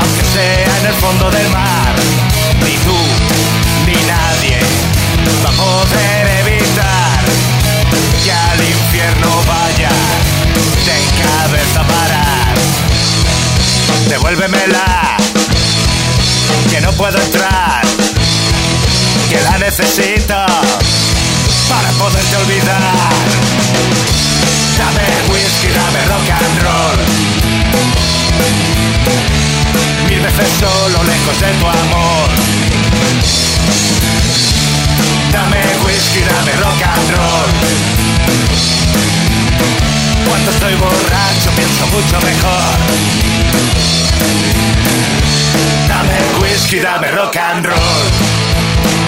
aunque 0.01 0.25
sea 0.33 0.79
en 0.79 0.87
el 0.87 0.95
fondo 0.95 1.31
del 1.31 1.49
mar, 1.51 1.95
ni 2.65 2.75
tú 2.79 2.97
ni 3.87 3.95
nadie 4.07 4.59
va 5.45 5.51
a 5.51 5.53
poder 5.53 6.27
evitar 6.47 7.21
que 8.23 8.33
al 8.33 8.61
infierno 8.61 9.29
vaya 9.47 9.91
de 10.89 10.97
cabeza 11.23 11.81
a 11.81 11.87
parar. 11.87 12.55
Devuélvemela, 14.09 15.17
que 16.71 16.81
no 16.81 16.93
puedo 16.93 17.19
entrar, 17.21 17.83
que 19.29 19.41
la 19.43 19.59
necesito 19.59 20.37
para 21.69 21.89
poderte 21.99 22.37
olvidar. 22.37 23.13
Dame 24.79 25.07
whisky, 25.33 25.69
dame 25.69 26.01
rock 26.07 26.31
and 26.31 26.63
roll. 26.63 28.14
Mil 30.09 30.21
veces 30.21 30.49
solo 30.61 31.03
lejos 31.05 31.41
de 31.41 31.49
tu 31.61 31.67
amor. 31.67 32.29
Dame 35.33 35.63
whisky, 35.85 36.21
dame 36.21 36.53
rock 36.63 36.83
and 36.83 37.11
roll. 37.17 37.51
Cuando 40.29 40.51
estoy 40.51 40.75
borracho 40.75 41.51
pienso 41.57 41.87
mucho 41.89 42.21
mejor. 42.21 42.75
Dame 45.89 46.19
whisky, 46.41 46.81
dame 46.81 47.11
rock 47.13 47.37
and 47.37 47.67
roll. 47.67 49.04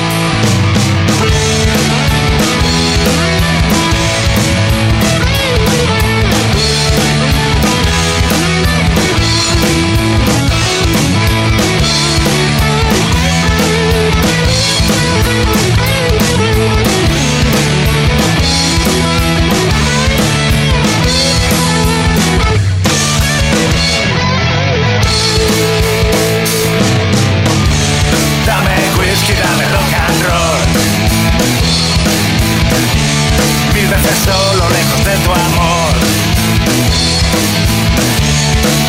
Mil 33.86 33.94
veces 33.94 34.18
solo 34.24 34.68
lejos 34.70 35.04
de 35.04 35.16
tu 35.18 35.30
amor. 35.30 35.94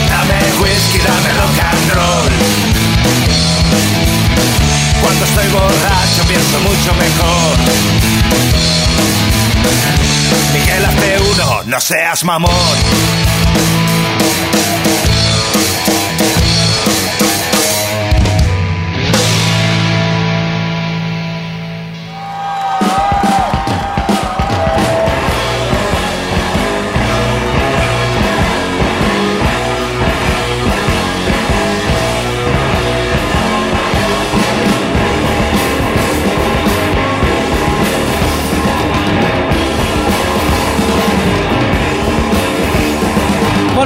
Dame 0.09 0.39
whisky, 0.59 0.97
dame 0.97 1.33
rock 1.33 1.59
and 1.71 1.91
roll. 1.93 2.31
Cuando 5.03 5.25
estoy 5.25 5.47
borracho 5.49 6.23
pienso 6.27 6.59
mucho 6.61 6.95
mejor. 6.95 7.57
Miguel 10.53 10.85
hace 10.85 11.19
uno, 11.31 11.63
no 11.65 11.79
seas 11.79 12.23
mamón. 12.23 13.46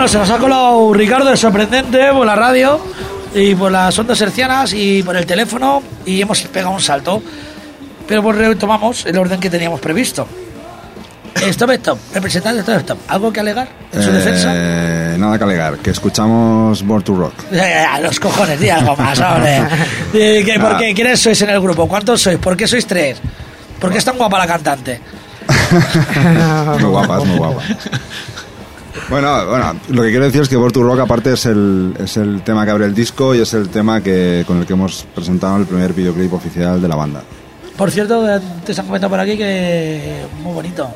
Bueno, 0.02 0.14
se 0.14 0.18
nos 0.18 0.32
ha 0.32 0.40
colado 0.40 0.92
Ricardo, 0.96 1.30
el 1.30 1.38
sorprendente, 1.38 2.12
por 2.12 2.26
la 2.26 2.36
radio 2.36 2.82
y 3.36 3.54
por 3.54 3.72
las 3.72 4.00
ondas 4.00 4.20
hercianas 4.20 4.74
y 4.74 5.04
por 5.04 5.16
el 5.16 5.28
teléfono 5.28 5.84
y 6.08 6.20
hemos 6.20 6.42
pegado 6.42 6.74
un 6.74 6.82
salto. 6.82 7.22
Pero 8.08 8.24
pues 8.24 8.36
retomamos 8.36 9.06
el 9.06 9.16
orden 9.20 9.40
que 9.40 9.48
teníamos 9.52 9.80
previsto. 9.80 10.28
Stop, 11.36 11.70
stop, 11.74 12.00
representante 12.16 12.56
de 12.56 12.62
Stop, 12.62 12.80
stop. 12.80 12.98
¿Algo 13.10 13.32
que 13.32 13.42
alegar 13.42 13.68
en 13.94 14.02
su 14.02 14.12
defensa? 14.12 14.52
Eh, 14.56 15.18
nada 15.20 15.38
que 15.38 15.44
alegar, 15.44 15.78
que 15.78 15.92
escuchamos 15.92 16.82
Born 16.82 17.04
to 17.04 17.14
Rock. 17.16 17.34
Eh, 17.52 17.62
a 17.88 18.00
los 18.00 18.20
cojones, 18.20 18.60
di 18.60 18.70
algo 18.72 18.96
más, 18.96 19.20
hombre. 19.20 19.62
Eh, 20.16 20.42
que- 20.44 20.60
¿Por 20.60 20.80
qué? 20.80 20.96
¿Quiénes 20.96 21.20
sois 21.20 21.40
en 21.44 21.52
el 21.52 21.62
grupo? 21.62 21.88
¿Cuántos 21.88 22.24
sois? 22.24 22.40
¿Por 22.40 22.58
qué 22.58 22.68
sois 22.68 22.88
tres? 22.88 23.20
¿Por 23.80 23.92
qué 23.92 24.00
es 24.00 24.06
tan 24.06 24.18
guapa 24.18 24.40
la 24.40 24.48
cantante? 24.48 25.00
muy 26.80 26.90
guapa, 26.90 27.20
es 27.20 27.26
muy 27.26 27.38
guapa. 27.38 27.62
Bueno, 29.10 29.46
bueno, 29.48 29.76
lo 29.90 30.02
que 30.04 30.10
quiero 30.10 30.26
decir 30.26 30.42
es 30.42 30.50
que 30.50 30.56
Born 30.56 30.72
to 30.72 30.84
Rock 30.84 31.00
aparte 31.00 31.34
es 31.34 31.46
el, 31.46 31.94
es 32.00 32.18
el 32.18 32.42
tema 32.44 32.66
que 32.66 32.72
abre 32.72 32.86
el 32.86 32.94
disco 32.94 33.34
y 33.36 33.40
es 33.40 33.54
el 33.54 33.70
tema 33.70 34.02
que 34.02 34.44
con 34.48 34.60
el 34.60 34.66
que 34.66 34.74
hemos 34.74 35.06
presentado 35.16 35.58
el 35.58 35.66
primer 35.66 35.94
videoclip 35.94 36.34
oficial 36.34 36.82
de 36.82 36.88
la 36.88 36.96
banda. 36.96 37.24
Por 37.78 37.90
cierto, 37.90 38.26
te 38.66 38.80
han 38.80 38.86
comentado 38.86 39.10
por 39.10 39.20
aquí 39.20 39.38
que 39.38 40.26
muy 40.44 40.54
bonito. 40.54 40.90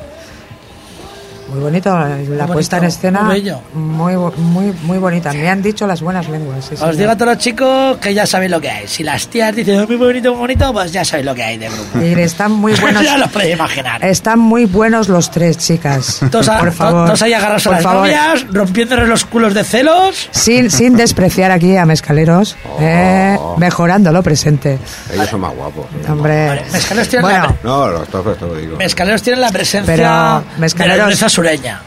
Muy 1.48 1.60
bonito, 1.60 1.90
la 1.96 2.08
bonito, 2.16 2.46
puesta 2.52 2.78
en 2.78 2.84
escena. 2.84 3.22
muy 3.22 3.34
bello. 3.40 3.60
Muy, 3.74 4.14
muy, 4.36 4.72
muy 4.82 4.98
bonita. 4.98 5.32
Me 5.32 5.48
han 5.48 5.62
dicho 5.62 5.86
las 5.86 6.00
buenas 6.02 6.28
lenguas. 6.28 6.64
sí, 6.64 6.74
Os 6.74 6.80
señor. 6.80 6.96
digo 6.96 7.10
a 7.12 7.16
todos 7.16 7.34
los 7.34 7.38
chicos 7.38 7.96
que 7.98 8.12
ya 8.14 8.26
sabéis 8.26 8.50
lo 8.50 8.60
que 8.60 8.68
hay. 8.70 8.88
Si 8.88 9.02
las 9.04 9.28
tías 9.28 9.54
dicen 9.54 9.80
"Oh, 9.80 9.86
muy 9.86 9.96
bonito, 9.96 10.30
muy 10.32 10.40
bonito, 10.40 10.72
pues 10.72 10.92
ya 10.92 11.04
sabéis 11.04 11.24
lo 11.26 11.34
que 11.34 11.44
hay 11.44 11.56
de 11.58 11.68
grupo. 11.68 12.00
Y 12.00 12.20
están 12.20 12.50
muy 12.52 12.74
buenos. 12.80 13.04
ya 13.04 13.16
los 13.16 13.30
podéis 13.30 13.54
imaginar. 13.54 14.04
Están 14.04 14.38
muy 14.40 14.64
buenos 14.66 15.08
los 15.08 15.30
tres, 15.30 15.58
chicas. 15.58 16.20
Todos, 16.30 16.48
a- 16.48 16.58
por 16.58 16.72
favor. 16.72 17.06
todos 17.06 17.22
ahí 17.22 17.32
agarrados 17.32 17.66
a 17.68 17.70
las 17.70 17.82
favor. 17.82 18.00
novias, 18.00 18.44
rompiéndole 18.52 19.06
los 19.06 19.24
culos 19.24 19.54
de 19.54 19.62
celos. 19.64 20.28
Sin, 20.32 20.70
sin 20.70 20.96
despreciar 20.96 21.50
aquí 21.52 21.76
a 21.76 21.86
Mezcaleros, 21.86 22.56
eh, 22.80 23.36
mejorando 23.56 24.10
lo 24.10 24.22
presente. 24.22 24.78
Ellos 25.12 25.28
son 25.28 25.40
más 25.40 25.54
guapos. 25.54 25.86
Hombre, 26.08 26.62
Mezcaleros 26.72 27.08
tienen, 27.08 27.22
bueno, 27.30 27.44
la, 27.62 27.70
No, 27.70 27.88
los 27.88 28.08
tofes 28.08 28.36
te 28.38 28.46
lo 28.46 28.54
digo. 28.56 28.76
mezcaleros 28.76 29.22
tienen 29.22 29.40
la 29.40 29.50
presencia 29.50 29.94
Pero, 29.94 30.44
de 30.56 30.60
mezcaleros- 30.60 30.96
la 30.98 31.04
dureza 31.04 31.28
sureña. 31.36 31.80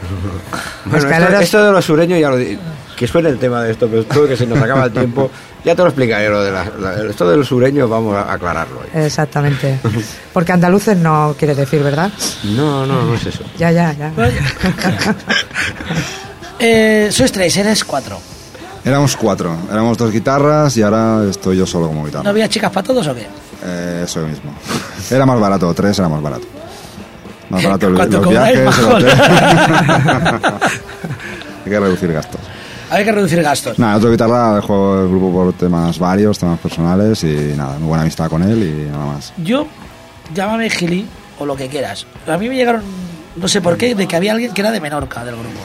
Bueno, 0.86 1.38
esto, 1.40 1.64
de 1.64 1.72
los 1.72 1.84
sureños 1.84 2.18
ya 2.20 2.30
lo 2.30 2.36
di- 2.36 2.58
que 2.96 3.06
suene 3.06 3.28
el 3.30 3.38
tema 3.38 3.62
de 3.62 3.72
esto, 3.72 3.86
pero 3.88 4.02
esto 4.02 4.26
que 4.28 4.36
se 4.36 4.46
nos 4.46 4.60
acaba 4.60 4.84
el 4.86 4.92
tiempo, 4.92 5.30
ya 5.64 5.74
te 5.74 5.82
lo 5.82 5.88
explicaré. 5.88 6.28
Lo 6.28 6.42
de 6.42 6.50
la- 6.52 6.70
la- 6.80 7.02
esto 7.10 7.28
de 7.28 7.36
los 7.36 7.46
sureños 7.48 7.88
vamos 7.90 8.16
a 8.16 8.32
aclararlo. 8.32 8.80
hoy. 8.80 9.02
exactamente. 9.04 9.78
Porque 10.32 10.52
andaluces 10.52 10.96
no 10.96 11.34
quiere 11.38 11.54
decir, 11.54 11.82
¿verdad? 11.82 12.10
No, 12.44 12.86
no, 12.86 13.02
no 13.04 13.14
es 13.14 13.26
eso. 13.26 13.44
Ya, 13.58 13.70
ya, 13.70 13.92
ya. 13.92 14.12
Eh, 16.62 17.08
sois 17.10 17.32
tres, 17.32 17.56
eres 17.56 17.84
cuatro. 17.84 18.20
Éramos 18.84 19.16
cuatro, 19.16 19.56
éramos 19.70 19.96
dos 19.96 20.10
guitarras 20.12 20.76
y 20.76 20.82
ahora 20.82 21.24
estoy 21.30 21.56
yo 21.56 21.66
solo 21.66 21.86
como 21.88 22.00
¿No 22.00 22.06
guitarra. 22.06 22.28
había 22.30 22.48
chicas 22.48 22.70
para 22.70 22.86
todos 22.86 23.06
o 23.06 23.14
qué? 23.14 23.26
Eh, 23.64 24.02
eso 24.04 24.20
mismo. 24.26 24.52
Era 25.10 25.24
más 25.26 25.40
barato, 25.40 25.72
tres 25.74 25.98
era 25.98 26.08
más 26.08 26.20
barato. 26.22 26.46
Más 27.50 27.62
barato 27.64 27.88
el- 27.88 27.94
¿Cuánto 27.94 28.20
los 28.20 28.30
viajes, 28.30 28.58
el. 28.58 29.06
Hay 31.64 31.70
que 31.70 31.80
reducir 31.80 32.12
gastos. 32.12 32.40
Hay 32.90 33.04
que 33.04 33.12
reducir 33.12 33.42
gastos. 33.42 33.78
Nada, 33.78 33.96
otro 33.96 34.10
guitarra 34.10 34.56
dejó 34.56 35.00
el 35.02 35.08
grupo 35.08 35.30
por 35.32 35.52
temas 35.52 35.98
varios, 35.98 36.38
temas 36.38 36.58
personales 36.58 37.22
y 37.22 37.54
nada, 37.56 37.78
muy 37.78 37.88
buena 37.88 38.02
amistad 38.02 38.28
con 38.28 38.42
él 38.42 38.62
y 38.62 38.90
nada 38.90 39.06
más. 39.06 39.32
Yo, 39.36 39.66
llámame 40.34 40.68
Gili 40.70 41.06
o 41.38 41.46
lo 41.46 41.54
que 41.56 41.68
quieras. 41.68 42.06
A 42.26 42.36
mí 42.36 42.48
me 42.48 42.56
llegaron, 42.56 42.82
no 43.36 43.46
sé 43.46 43.60
por 43.60 43.76
qué, 43.76 43.94
de 43.94 44.08
que 44.08 44.16
había 44.16 44.32
alguien 44.32 44.52
que 44.52 44.60
era 44.60 44.70
de 44.72 44.80
Menorca 44.80 45.24
del 45.24 45.34
grupo. 45.36 45.60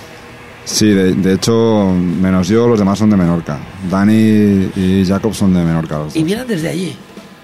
Sí, 0.65 0.87
de, 0.87 1.13
de 1.13 1.33
hecho, 1.33 1.91
menos 1.95 2.47
yo, 2.47 2.67
los 2.67 2.77
demás 2.77 2.97
son 2.99 3.09
de 3.09 3.17
Menorca. 3.17 3.57
Dani 3.89 4.71
y 4.75 5.03
Jacob 5.07 5.33
son 5.33 5.53
de 5.53 5.63
Menorca. 5.63 5.95
los 5.97 6.05
dos. 6.07 6.15
Y 6.15 6.23
vienen 6.23 6.45
desde 6.47 6.69
allí. 6.69 6.95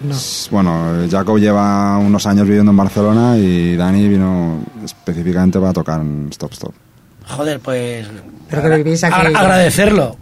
No. 0.03 0.15
Bueno, 0.51 1.07
Jacob 1.09 1.37
lleva 1.37 1.97
unos 1.97 2.25
años 2.25 2.45
viviendo 2.47 2.71
en 2.71 2.77
Barcelona 2.77 3.37
y 3.37 3.75
Dani 3.75 4.07
vino 4.07 4.63
específicamente 4.83 5.59
para 5.59 5.73
tocar 5.73 6.01
en 6.01 6.27
Stop 6.31 6.53
Stop. 6.53 6.73
Joder, 7.27 7.59
pues. 7.59 8.07
Pero 8.49 8.61
que 8.63 8.69
vivís 8.83 9.03
aquí. 9.03 9.13
agra- 9.15 9.39
agradecerlo. 9.39 10.17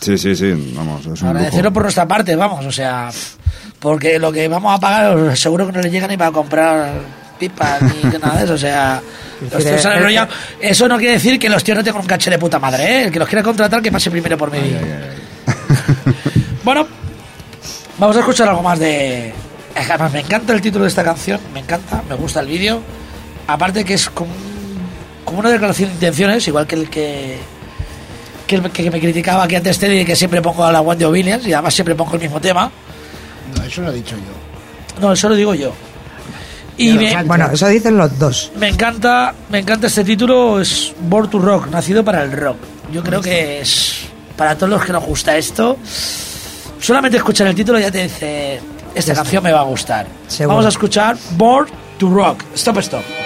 Sí, 0.00 0.16
sí, 0.18 0.36
sí, 0.36 0.74
vamos, 0.76 1.06
es 1.06 1.22
un 1.22 1.28
Agradecerlo 1.28 1.70
lujo. 1.70 1.74
por 1.74 1.82
nuestra 1.84 2.06
parte, 2.06 2.36
vamos, 2.36 2.64
o 2.64 2.72
sea. 2.72 3.10
Porque 3.80 4.18
lo 4.18 4.32
que 4.32 4.46
vamos 4.48 4.74
a 4.76 4.80
pagar, 4.80 5.36
seguro 5.36 5.66
que 5.66 5.72
no 5.72 5.80
les 5.80 5.92
llega 5.92 6.06
ni 6.06 6.16
para 6.16 6.30
comprar 6.30 6.92
pipas 7.38 7.82
ni 7.82 8.10
que 8.10 8.18
nada 8.18 8.38
de 8.38 8.44
eso, 8.44 8.54
o 8.54 8.58
sea. 8.58 9.02
Los 9.52 9.64
tíos 9.64 9.84
han 9.84 9.92
Eh, 9.92 9.96
enrollado. 9.96 10.28
Eso 10.60 10.88
no 10.88 10.96
quiere 10.96 11.14
decir 11.14 11.38
que 11.38 11.48
los 11.50 11.64
tíos 11.64 11.76
no 11.78 11.84
tengan 11.84 12.00
un 12.02 12.06
caché 12.06 12.30
de 12.30 12.38
puta 12.38 12.58
madre, 12.58 12.84
¿eh? 12.84 13.04
El 13.06 13.10
que 13.12 13.18
los 13.18 13.28
quiera 13.28 13.42
contratar, 13.42 13.82
que 13.82 13.90
pase 13.90 14.10
primero 14.10 14.38
por 14.38 14.50
mí. 14.52 14.58
Bueno, 16.64 16.86
vamos 17.98 18.16
a 18.16 18.20
escuchar 18.20 18.48
algo 18.48 18.62
más 18.62 18.78
de. 18.78 19.32
que 19.74 19.80
Además, 19.80 20.12
me 20.12 20.20
encanta 20.20 20.52
el 20.52 20.60
título 20.60 20.84
de 20.84 20.88
esta 20.88 21.02
canción, 21.04 21.40
me 21.52 21.60
encanta, 21.60 22.02
me 22.08 22.14
gusta 22.14 22.40
el 22.40 22.46
vídeo. 22.46 22.80
Aparte, 23.46 23.84
que 23.84 23.94
es 23.94 24.08
como, 24.10 24.30
un- 24.32 25.24
como 25.24 25.40
una 25.40 25.50
declaración 25.50 25.88
de 25.90 25.94
intenciones, 25.94 26.46
igual 26.48 26.66
que 26.66 26.74
el 26.76 26.88
que. 26.90 27.38
Que, 28.46 28.56
el 28.56 28.70
que 28.70 28.90
me 28.90 29.00
criticaba 29.00 29.42
aquí 29.44 29.54
antes 29.56 29.78
Teddy, 29.78 29.98
de 29.98 30.04
que 30.04 30.14
siempre 30.16 30.42
pongo 30.42 30.64
a 30.64 30.70
la 30.72 30.82
Wendy 30.82 31.06
Williams 31.06 31.46
y 31.46 31.52
además 31.54 31.72
siempre 31.74 31.94
pongo 31.94 32.14
el 32.14 32.20
mismo 32.20 32.40
tema. 32.40 32.70
No, 33.56 33.62
eso 33.64 33.80
lo 33.82 33.90
he 33.90 33.94
dicho 33.94 34.16
yo. 34.16 35.00
No, 35.00 35.12
eso 35.14 35.28
lo 35.30 35.34
digo 35.34 35.54
yo. 35.54 35.72
Y 36.76 36.92
me. 36.92 37.22
Bueno, 37.24 37.48
eso 37.52 37.68
dicen 37.68 37.96
los 37.96 38.18
dos. 38.18 38.52
me 38.56 38.68
encanta, 38.68 39.32
me 39.48 39.60
encanta 39.60 39.86
este 39.86 40.04
título, 40.04 40.60
es 40.60 40.92
Born 41.00 41.30
to 41.30 41.38
Rock, 41.38 41.68
nacido 41.68 42.04
para 42.04 42.22
el 42.22 42.32
rock. 42.32 42.56
Yo 42.92 43.02
creo 43.02 43.20
que 43.22 43.60
es 43.60 44.00
para 44.36 44.56
todos 44.56 44.68
los 44.70 44.84
que 44.84 44.92
nos 44.92 45.04
gusta 45.04 45.36
esto. 45.38 45.78
Solamente 46.84 47.16
escuchar 47.16 47.46
el 47.46 47.54
título 47.54 47.78
ya 47.78 47.90
te 47.90 48.02
dice, 48.02 48.60
esta 48.94 49.14
canción 49.14 49.42
me 49.42 49.50
va 49.50 49.60
a 49.60 49.64
gustar. 49.64 50.06
Seguro. 50.28 50.56
Vamos 50.56 50.66
a 50.66 50.68
escuchar 50.68 51.16
Born 51.30 51.66
to 51.96 52.10
Rock. 52.10 52.44
Stop, 52.54 52.76
stop. 52.80 53.23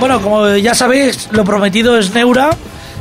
Bueno, 0.00 0.22
como 0.22 0.56
ya 0.56 0.74
sabéis, 0.74 1.28
lo 1.30 1.44
prometido 1.44 1.98
es 1.98 2.14
Neura 2.14 2.48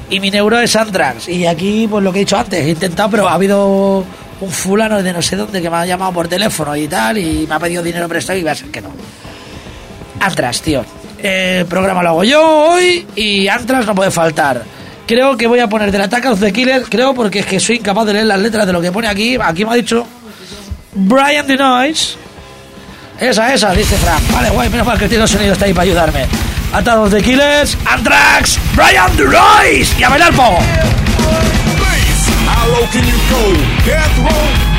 y 0.10 0.20
mi 0.20 0.30
Neura 0.32 0.62
es 0.62 0.76
Anthrax. 0.76 1.30
Y 1.30 1.46
aquí, 1.46 1.88
pues 1.90 2.04
lo 2.04 2.12
que 2.12 2.20
he 2.20 2.26
dicho 2.26 2.38
antes, 2.38 2.60
he 2.66 2.72
intentado, 2.72 3.10
pero 3.10 3.30
ha 3.30 3.36
habido 3.36 4.04
un 4.42 4.52
fulano 4.52 5.02
de 5.02 5.14
no 5.14 5.22
sé 5.22 5.38
dónde 5.38 5.62
que 5.62 5.70
me 5.70 5.78
ha 5.78 5.86
llamado 5.86 6.12
por 6.12 6.28
teléfono 6.28 6.76
y 6.76 6.90
tal, 6.90 7.18
y 7.18 7.48
me 7.48 7.56
ha 7.56 7.60
pedido 7.60 7.82
dinero 7.82 8.10
prestado 8.10 8.38
y 8.38 8.44
va 8.44 8.52
a 8.52 8.56
ser 8.56 8.70
que 8.70 8.82
no. 8.82 8.90
Anthrax, 10.20 10.62
tío. 10.62 10.84
El 11.18 11.66
programa 11.68 12.04
lo 12.04 12.10
hago 12.10 12.24
yo 12.26 12.46
hoy 12.72 13.08
y 13.16 13.48
Anthrax 13.48 13.86
no 13.86 13.96
puede 13.96 14.12
faltar. 14.12 14.62
Creo 15.08 15.38
que 15.38 15.48
voy 15.48 15.60
a 15.60 15.70
poner 15.70 15.94
del 15.94 16.02
Attack 16.02 16.26
of 16.26 16.42
the 16.42 16.52
Killer, 16.52 16.84
creo 16.84 17.14
porque 17.14 17.40
es 17.40 17.46
que 17.46 17.62
soy 17.62 17.78
incapaz 17.78 18.08
de 18.08 18.14
leer 18.14 18.26
las 18.26 18.42
letras 18.42 18.68
de 18.68 18.74
lo 18.74 18.82
que 18.82 18.92
pone 18.92 19.08
aquí. 19.08 19.38
Aquí 19.42 19.64
me 19.64 19.72
ha 19.72 19.76
dicho 19.76 20.06
Brian 20.94 21.48
the. 21.48 21.58
Esa, 23.22 23.54
esa, 23.54 23.74
dice 23.74 23.96
Frank. 23.96 24.22
Vale, 24.34 24.50
guay, 24.50 24.70
menos 24.70 24.86
mal 24.86 25.00
que 25.00 25.06
el 25.06 25.28
sonido 25.28 25.54
está 25.54 25.64
ahí 25.64 25.74
para 25.74 25.84
ayudarme. 25.84 26.59
Of 26.72 26.86
the 26.86 27.20
Killers, 27.20 27.74
Anthrax, 27.90 28.62
Brian 28.78 29.10
Noise. 29.18 29.90
Y 29.98 30.06
a 30.06 30.10
bailar 30.10 30.30
row? 30.38 30.62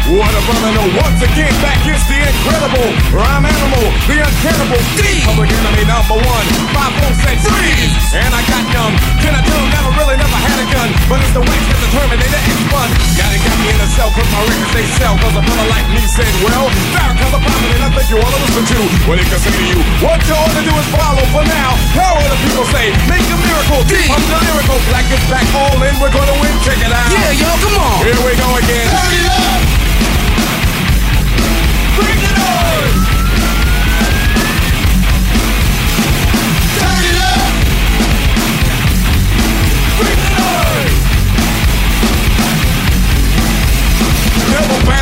What 0.06 0.30
a 0.30 0.40
brother 0.46 0.70
know. 0.70 0.86
Once 1.02 1.18
again, 1.18 1.50
back 1.58 1.82
is 1.90 1.98
the 2.06 2.14
incredible 2.14 2.94
rhyme 3.10 3.42
animal, 3.42 3.90
the 4.06 4.22
uncannibal 4.22 4.78
D. 4.94 5.26
Public 5.26 5.50
enemy 5.50 5.82
number 5.86 6.14
one. 6.14 6.46
Five, 6.70 6.94
four, 6.94 7.10
six. 7.26 7.42
And 8.14 8.32
I 8.34 8.42
got 8.46 8.62
numb. 8.70 8.94
Can 9.18 9.34
I 9.34 9.42
tell? 9.42 9.62
Never 9.74 9.90
really, 9.98 10.14
never 10.14 10.38
had 10.46 10.59
gun. 10.72 10.90
But 11.10 11.18
it's 11.22 11.34
the 11.34 11.42
wax 11.42 11.60
that 11.70 11.78
the 11.82 11.90
Terminator 11.90 12.40
X 12.40 12.56
fun. 12.70 12.88
Got 13.18 13.30
it, 13.34 13.40
got 13.42 13.56
me 13.60 13.66
in 13.74 13.78
a 13.82 13.88
cell, 13.94 14.10
cause 14.14 14.28
my 14.30 14.42
records 14.46 14.72
they 14.74 14.86
sell. 14.98 15.14
Cause 15.18 15.34
a 15.34 15.42
brother 15.42 15.66
like 15.70 15.86
me 15.90 16.02
said, 16.06 16.30
well, 16.42 16.66
Farrakhan's 16.94 17.34
a 17.34 17.40
prophet 17.42 17.70
and 17.74 17.82
I 17.84 17.90
think 17.94 18.06
you 18.10 18.18
to 18.18 18.38
listen 18.40 18.64
to 18.64 18.78
what 19.06 19.16
he 19.18 19.24
can 19.26 19.40
say 19.42 19.52
to 19.52 19.64
you. 19.66 19.78
What 20.02 20.18
you 20.26 20.34
ought 20.34 20.54
to 20.54 20.62
do 20.62 20.72
is 20.74 20.88
follow 20.94 21.24
for 21.34 21.44
now. 21.44 21.70
How 21.94 22.14
other 22.18 22.38
people 22.46 22.66
say, 22.70 22.94
make 23.10 23.26
a 23.26 23.38
miracle. 23.38 23.82
D. 23.90 23.94
I'm 24.10 24.22
the 24.22 24.38
lyrical. 24.46 24.78
Black 24.90 25.06
is 25.10 25.22
back 25.30 25.46
all 25.54 25.78
in. 25.82 25.94
We're 25.98 26.14
gonna 26.14 26.36
win. 26.38 26.54
Check 26.62 26.78
it 26.78 26.92
out. 26.92 27.10
Yeah, 27.10 27.42
yo, 27.42 27.50
come 27.62 27.76
on. 27.78 28.04
Here 28.06 28.20
we 28.22 28.32
go 28.38 28.48
again. 28.58 28.86
Turn 28.90 29.12
it 29.14 29.26
up. 29.30 29.99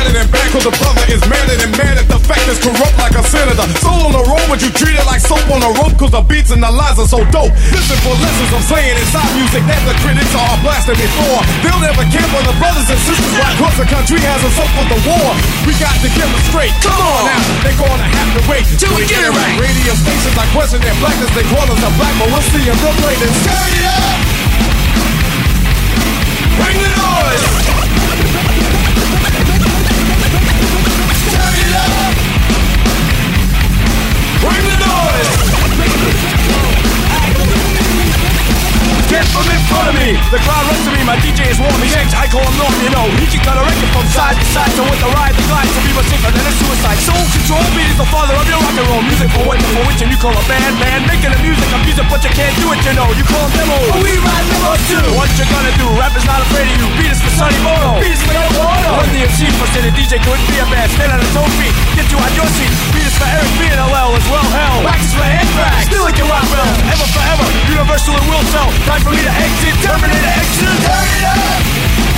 Batted 0.09 0.25
and 0.25 0.31
back 0.33 0.49
cause 0.49 0.65
the 0.65 0.73
brother 0.73 1.05
is 1.13 1.21
mad 1.29 1.45
and 1.53 1.69
mad 1.77 2.01
at 2.01 2.09
the 2.09 2.17
fact 2.25 2.41
is 2.49 2.57
corrupt 2.57 2.97
like 2.97 3.13
a 3.13 3.21
senator. 3.29 3.61
Soul 3.77 4.09
on 4.09 4.13
the 4.17 4.25
road, 4.25 4.41
but 4.49 4.57
you 4.57 4.73
treat 4.73 4.97
it 4.97 5.05
like 5.05 5.21
soap 5.21 5.45
on 5.53 5.61
a 5.61 5.69
rope 5.77 5.93
cause 6.01 6.09
the 6.09 6.25
beats 6.25 6.49
and 6.49 6.65
the 6.65 6.71
lines 6.73 6.97
are 6.97 7.05
so 7.05 7.21
dope. 7.29 7.53
Listen 7.69 7.97
for 8.01 8.17
lessons 8.17 8.49
I'm 8.49 8.65
saying 8.65 8.97
inside 8.97 9.29
music 9.37 9.61
that 9.69 9.77
the 9.85 9.93
critics 10.01 10.33
are 10.33 10.57
blasting 10.65 10.97
before. 10.97 11.45
They'll 11.61 11.77
never 11.77 12.01
care 12.09 12.25
for 12.33 12.41
the 12.41 12.57
brothers 12.57 12.89
and 12.89 12.97
sisters 13.05 13.33
why 13.37 13.53
cause 13.61 13.77
the 13.77 13.85
country 13.85 14.17
has 14.25 14.41
us 14.41 14.57
up 14.57 14.69
for 14.73 14.85
the 14.89 14.99
war. 15.05 15.29
We 15.69 15.77
got 15.77 15.93
to 16.01 16.09
get 16.17 16.25
them 16.25 16.41
straight. 16.49 16.73
Come 16.81 16.97
on 16.97 17.29
now, 17.29 17.41
they're 17.61 17.77
gonna 17.77 18.09
have 18.09 18.33
to 18.33 18.41
wait 18.49 18.65
till 18.81 18.89
we 18.97 19.05
get 19.05 19.21
it 19.21 19.29
right. 19.29 19.61
Radio 19.61 19.93
stations 19.93 20.33
are 20.33 20.49
question 20.57 20.81
their 20.81 20.97
blackness, 20.97 21.29
they 21.37 21.45
call 21.53 21.69
us 21.69 21.81
a 21.85 21.91
black, 22.01 22.13
but 22.17 22.33
we'll 22.33 22.47
see 22.49 22.65
them 22.65 22.77
real 22.81 22.97
latest. 23.05 23.45
Turn 23.45 23.71
it 23.77 23.85
up! 23.93 24.17
Bring 26.57 26.77
the 26.81 26.89
noise! 26.97 28.88
Bring 34.39 34.63
the 34.63 34.77
noise! 34.79 35.59
Get 39.09 39.25
from 39.33 39.47
in 39.49 39.61
front 39.67 39.89
of 39.89 39.95
me! 39.97 40.15
The 40.31 40.39
crowd 40.45 40.63
runs 40.69 40.85
to 40.85 40.91
me, 40.93 41.01
my 41.03 41.17
DJ 41.19 41.49
is 41.49 41.59
warm, 41.59 41.73
I 41.73 42.27
call 42.29 42.45
him 42.45 42.59
you 42.83 42.91
know. 42.93 43.07
He 43.19 43.25
can 43.27 43.41
cut 43.43 43.57
a 43.57 43.63
record 43.63 43.89
from 43.95 44.05
side 44.11 44.37
to 44.37 44.45
side, 44.53 44.71
so 44.75 44.83
with 44.85 45.01
the 45.01 45.09
ride, 45.11 45.33
the 45.35 45.43
glide, 45.47 45.67
to 45.67 45.79
be 45.83 45.91
much 45.97 46.07
safer 46.07 46.31
than 46.31 46.45
a 46.45 46.53
suicide. 46.55 46.99
Soul 47.03 47.23
control 47.35 47.63
beat 47.75 47.89
is 47.89 47.97
the 47.99 48.07
father 48.07 48.35
of 48.37 48.45
your 48.45 48.61
rock 48.63 48.75
and 48.75 48.87
roll. 48.87 49.03
Music 49.03 49.27
for 49.33 49.43
white, 49.49 49.63
for 49.75 49.83
which, 49.89 49.99
and 50.03 50.11
you 50.13 50.19
call 50.19 50.35
a 50.35 50.43
band, 50.47 50.75
man. 50.79 51.03
Making 51.09 51.31
the 51.35 51.41
music, 51.41 51.67
I'm 51.71 51.83
music, 51.83 52.05
but 52.07 52.21
you 52.23 52.31
can't 52.31 52.55
do 52.59 52.69
it, 52.75 52.79
you 52.85 52.93
know. 52.95 53.07
You 53.17 53.25
call 53.25 53.43
them 53.49 53.65
demos. 53.65 53.87
But 53.91 53.97
oh, 53.97 54.03
we 54.03 54.13
ride 54.19 54.47
demos 54.51 54.81
too. 54.87 55.07
What 55.17 55.31
you 55.35 55.45
gonna 55.47 55.73
do? 55.79 55.87
Rap 55.97 56.13
is 56.15 56.27
not 56.27 56.39
afraid 56.43 56.67
of 56.69 56.75
you. 56.75 56.87
Beat 56.99 57.15
for 57.17 57.33
Sonny 57.35 57.59
Bono. 57.63 58.03
Beat 58.03 58.19
for 58.19 58.35
Yo 58.35 58.45
Bono. 58.55 58.89
Run 58.99 59.09
the 59.09 59.25
MC 59.25 59.49
for 59.57 59.67
the 59.73 59.91
DJ 59.95 60.21
couldn't 60.21 60.47
be 60.47 60.59
a 60.59 60.67
band. 60.69 60.91
Stand 60.93 61.11
on 61.15 61.19
his 61.23 61.35
own 61.39 61.49
feet, 61.57 61.73
get 61.95 62.07
you 62.11 62.19
on 62.19 62.31
your 62.37 62.49
seat. 62.53 62.98
For 63.19 63.27
Eric 63.27 63.51
B 63.59 63.67
and 63.67 63.83
as 64.15 64.25
well, 64.31 64.47
hell. 64.55 64.79
Is 64.95 65.11
for. 65.11 65.43
Still 65.83 66.03
like 66.07 66.15
your 66.15 66.31
rock 66.31 66.47
bell. 66.47 66.63
Ever 66.87 67.07
forever. 67.11 67.45
Universal 67.67 68.15
and 68.15 68.27
will 68.31 68.45
sell. 68.47 68.71
Time 68.87 69.01
for 69.03 69.11
me 69.11 69.19
to 69.19 69.33
exit. 69.35 69.75
Terminator 69.83 70.31
exit. 70.39 70.79
Turn 70.87 72.08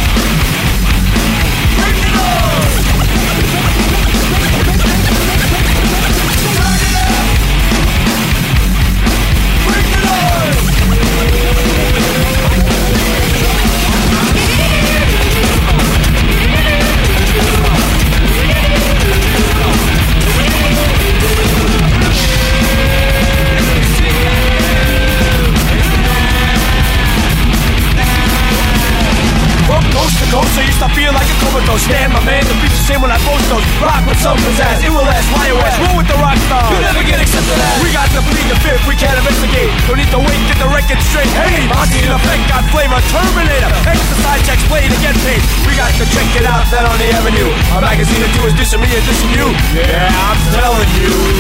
a. 31.72 31.80
Stand 31.80 32.11
my 32.11 32.22
man, 32.28 32.43
the 32.43 32.55
beats 32.59 32.76
the 32.84 32.86
same 32.91 33.01
when 33.01 33.11
I 33.11 33.19
post 33.24 33.47
those. 33.47 33.63
Rock 33.80 34.03
with 34.03 34.19
some 34.19 34.38
pizzazz, 34.43 34.84
it 34.84 34.91
will 34.91 35.07
last, 35.07 35.28
wire 35.32 35.55
west. 35.55 35.80
Roll 35.80 35.95
with 35.97 36.09
the 36.11 36.19
rock 36.19 36.38
star. 36.47 36.67
You 36.67 36.84
never 36.84 37.03
get 37.07 37.19
accepted. 37.24 37.55
We 37.80 37.89
got 37.95 38.11
to 38.11 38.22
plead 38.28 38.47
the 38.51 38.59
fifth, 38.59 38.84
we 38.88 38.95
can't 38.95 39.15
investigate. 39.15 39.72
Don't 39.88 39.97
need 39.97 40.11
to 40.11 40.19
wait, 40.19 40.39
get 40.51 40.59
the 40.59 40.69
record 40.69 40.99
straight. 41.07 41.32
Hey, 41.32 41.63
Monty 41.72 42.03
in 42.03 42.11
effect, 42.11 42.43
got 42.51 42.63
flavor, 42.69 42.99
Terminator. 43.11 43.72
Exercise 43.88 44.41
checks, 44.43 44.63
play 44.67 44.84
to 44.84 44.99
get 44.99 45.15
paid. 45.24 45.41
We 45.63 45.76
got 45.80 45.91
to 45.95 46.05
check 46.11 46.28
it 46.36 46.45
out, 46.45 46.67
that 46.76 46.84
on 46.84 46.97
the 46.99 47.07
avenue. 47.15 47.49
A 47.76 47.80
magazine 47.80 48.19
or 48.19 48.32
two 48.36 48.43
is 48.51 48.53
dissing 48.59 48.84
me 48.84 48.91
and 48.91 49.03
dissing 49.07 49.32
you. 49.32 49.47
Yeah, 49.76 50.11
I'm 50.11 50.39
telling 50.51 50.91
you. 50.99 51.31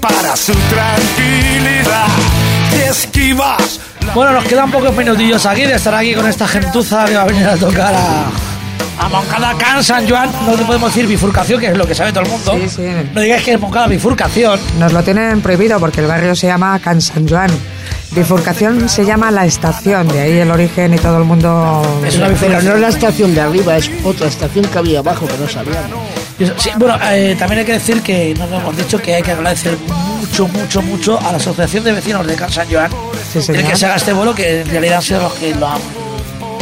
Para 0.00 0.36
su 0.36 0.52
tranquilidad. 0.52 2.06
Te 2.70 2.88
esquivas. 2.88 3.80
Bueno, 4.14 4.32
nos 4.32 4.44
quedan 4.44 4.70
pocos 4.70 4.94
minutillos 4.96 5.44
aquí 5.46 5.62
de 5.62 5.74
estar 5.74 5.94
aquí 5.94 6.14
con 6.14 6.26
esta 6.26 6.46
gentuza 6.48 7.04
que 7.04 7.14
va 7.14 7.22
a 7.22 7.26
venir 7.26 7.46
a 7.46 7.56
tocar 7.56 7.94
a, 7.94 8.24
a 9.04 9.08
Moncada 9.08 9.54
Can 9.58 9.84
San 9.84 10.08
Juan. 10.08 10.30
No 10.46 10.56
le 10.56 10.64
podemos 10.64 10.94
decir 10.94 11.06
bifurcación, 11.06 11.60
que 11.60 11.66
es 11.68 11.76
lo 11.76 11.86
que 11.86 11.94
sabe 11.94 12.12
todo 12.12 12.24
el 12.24 12.30
mundo. 12.30 12.58
Sí, 12.60 12.68
sí. 12.68 12.82
No 13.14 13.20
digáis 13.20 13.42
que 13.44 13.52
es 13.54 13.60
Moncada 13.60 13.86
bifurcación. 13.86 14.58
Nos 14.78 14.92
lo 14.92 15.02
tienen 15.02 15.40
prohibido 15.40 15.78
porque 15.78 16.00
el 16.00 16.06
barrio 16.06 16.34
se 16.34 16.46
llama 16.46 16.78
Can 16.78 17.00
San 17.00 17.28
Juan. 17.28 17.50
Bifurcación 18.12 18.88
se 18.88 19.04
llama 19.04 19.30
la 19.30 19.44
estación, 19.44 20.08
de 20.08 20.20
ahí 20.20 20.38
el 20.38 20.50
origen 20.50 20.94
y 20.94 20.98
todo 20.98 21.18
el 21.18 21.24
mundo. 21.24 21.82
Es 22.06 22.16
una 22.16 22.28
Pero 22.28 22.62
no 22.62 22.74
es 22.74 22.80
la 22.80 22.88
estación 22.88 23.34
de 23.34 23.42
arriba, 23.42 23.76
es 23.76 23.90
otra 24.02 24.28
estación 24.28 24.64
que 24.64 24.78
había 24.78 25.00
abajo 25.00 25.26
que 25.26 25.36
no 25.36 25.46
sabíamos. 25.46 26.17
Sí, 26.38 26.70
bueno, 26.76 26.96
eh, 27.10 27.34
también 27.38 27.60
hay 27.60 27.64
que 27.64 27.72
decir 27.72 28.00
que 28.00 28.32
no 28.38 28.46
nos 28.46 28.62
hemos 28.62 28.76
dicho 28.76 28.98
que 29.00 29.14
hay 29.16 29.22
que 29.22 29.32
agradecer 29.32 29.76
mucho, 29.88 30.46
mucho, 30.46 30.82
mucho 30.82 31.18
a 31.18 31.32
la 31.32 31.38
Asociación 31.38 31.82
de 31.82 31.92
Vecinos 31.92 32.24
de 32.26 32.36
Can 32.36 32.52
San 32.52 32.70
Joan, 32.70 32.90
Sí, 33.32 33.40
el 33.52 33.66
que 33.66 33.76
se 33.76 33.86
haga 33.86 33.96
este 33.96 34.12
vuelo, 34.12 34.34
que 34.34 34.60
en 34.60 34.68
realidad 34.68 34.96
han 34.98 35.02
sido 35.02 35.22
los 35.22 35.32
que 35.34 35.54
lo 35.54 35.66
han... 35.68 35.80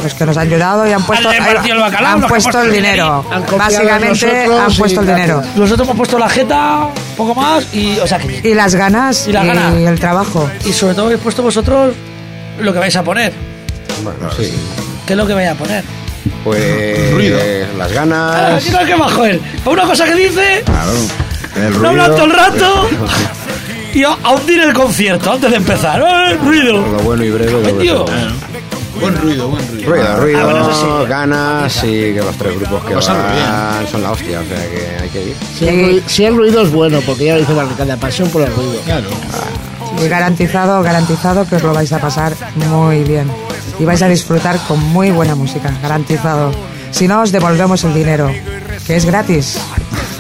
Los 0.03 0.15
que 0.15 0.25
nos 0.27 0.37
han 0.37 0.47
ayudado 0.49 0.87
y 0.87 0.93
han 0.93 1.03
puesto, 1.05 1.29
Han 1.29 1.35
el 1.35 1.79
bacalao, 1.79 2.13
han 2.13 2.23
puesto 2.23 2.63
el 2.63 2.73
dinero. 2.73 3.25
Han 3.31 3.45
Básicamente 3.59 4.09
nosotros 4.09 4.61
han 4.61 4.71
y 4.71 4.77
puesto 4.77 5.01
el 5.01 5.07
dinero. 5.07 5.43
Nosotros 5.57 5.87
hemos 5.89 5.97
puesto 5.97 6.19
la 6.19 6.29
jeta, 6.29 6.89
poco 7.17 7.35
más, 7.35 7.75
y, 7.75 7.99
o 7.99 8.07
sea, 8.07 8.19
que, 8.19 8.41
Y 8.49 8.55
las 8.55 8.75
ganas 8.75 9.27
Y 9.27 9.31
y, 9.31 9.33
las 9.33 9.47
ganas. 9.47 9.75
el 9.75 10.01
trabajo. 10.01 10.49
y 10.65 10.73
sobre 10.73 10.95
todo 10.95 11.07
habéis 11.07 11.21
puesto 11.21 11.43
vosotros 11.43 11.95
lo 12.61 12.73
que 12.73 12.79
vais 12.79 12.95
a 12.97 13.03
poner. 13.03 13.33
Bueno, 14.03 14.31
sí. 14.37 14.53
¿Qué 15.07 15.13
es 15.13 15.17
lo 15.17 15.27
que 15.27 15.35
vais 15.35 15.51
a 15.51 15.55
poner? 15.55 15.83
Pues 16.45 17.13
Ruido. 17.13 17.39
las 17.79 17.91
Ah, 17.91 17.95
ganas. 17.95 18.65
qué 18.65 18.95
bajo 18.95 19.25
él. 19.25 19.41
Una 19.65 19.83
cosa 19.83 20.05
que 20.05 20.15
dice, 20.15 20.63
Claro. 20.65 20.93
El 21.57 21.73
no 21.83 22.05
todo 22.15 22.25
el 22.25 22.31
ruido. 22.31 22.37
rato. 22.37 22.89
y 23.95 24.05
a, 24.05 24.11
a 24.23 24.33
hundir 24.35 24.61
el 24.61 24.73
concierto 24.75 25.33
antes 25.33 25.51
de 25.51 25.57
empezar. 25.57 26.01
¡Eh, 26.03 26.35
ruido! 26.45 26.75
Lo 26.87 26.99
bueno 26.99 27.25
y 27.25 27.31
breve. 27.31 27.73
Tío. 27.75 28.07
son- 28.07 28.57
Buen 29.01 29.15
ruido, 29.21 29.49
buen 29.49 29.69
ruido. 29.69 29.91
Ruido, 29.91 30.17
ruido, 30.17 30.41
Ah, 30.41 30.45
bueno, 30.45 30.75
sí. 30.75 31.09
ganas 31.09 31.85
y 31.85 32.15
que 32.15 32.23
los 32.25 32.35
tres 32.37 32.59
grupos 32.59 32.83
que 32.85 32.95
van 32.95 33.03
son 33.91 34.03
la 34.03 34.11
hostia, 34.11 34.41
o 34.41 34.45
sea 34.45 34.71
que 34.71 35.03
hay 35.03 35.09
que 35.11 35.23
ir. 35.23 35.37
Si 35.59 35.69
el, 35.69 35.85
ruido, 35.85 36.03
si 36.07 36.25
el 36.25 36.37
ruido 36.37 36.63
es 36.63 36.71
bueno, 36.73 37.01
porque 37.05 37.27
ya 37.27 37.35
lo 37.35 37.41
dice 37.41 37.53
Barricada, 37.53 37.97
pasión 37.99 38.31
por 38.31 38.41
el 38.43 38.55
ruido. 38.55 38.81
Claro. 38.87 39.09
Y 40.03 40.09
garantizado, 40.09 40.83
garantizado 40.83 41.47
que 41.47 41.57
os 41.57 41.63
lo 41.63 41.75
vais 41.75 41.93
a 41.93 41.99
pasar 41.99 42.33
muy 42.71 43.05
bien. 43.05 43.31
Y 43.79 43.85
vais 43.85 44.01
a 44.03 44.09
disfrutar 44.09 44.59
con 44.67 44.81
muy 44.81 45.11
buena 45.11 45.35
música, 45.35 45.71
garantizado. 45.83 46.53
Si 46.91 47.07
no, 47.07 47.21
os 47.23 47.33
devolvemos 47.33 47.85
el 47.85 47.93
dinero, 47.95 48.31
que 48.87 48.97
es 48.97 49.05
gratis. 49.05 49.59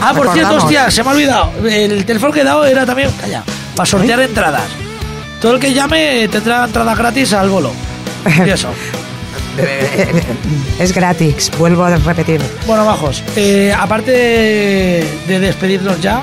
Ah, 0.01 0.13
por 0.15 0.31
cierto, 0.33 0.57
hostia, 0.57 0.91
se 0.91 1.03
me 1.03 1.09
ha 1.11 1.13
olvidado. 1.13 1.53
El 1.67 2.05
teléfono 2.05 2.33
que 2.33 2.41
he 2.41 2.45
dado 2.45 2.67
era 2.67 2.85
también, 2.85 3.11
calla, 3.19 3.43
para 3.75 3.87
sortear 3.87 4.21
entradas. 4.21 4.69
Todo 5.41 5.55
el 5.55 5.61
que 5.61 5.73
llame 5.73 6.29
tendrá 6.29 6.65
entradas 6.65 6.99
gratis 6.99 7.33
al 7.33 7.49
bolo. 7.49 7.73
Y 8.45 8.51
eso. 8.51 8.69
Es 10.79 10.93
gratis, 10.93 11.51
vuelvo 11.59 11.85
a 11.85 11.97
repetir. 11.97 12.43
Bueno, 12.67 12.85
bajos. 12.85 13.23
eh, 13.37 13.73
aparte 13.79 14.11
de, 14.11 15.09
de 15.27 15.41
despedirnos 15.41 15.99
ya, 16.03 16.23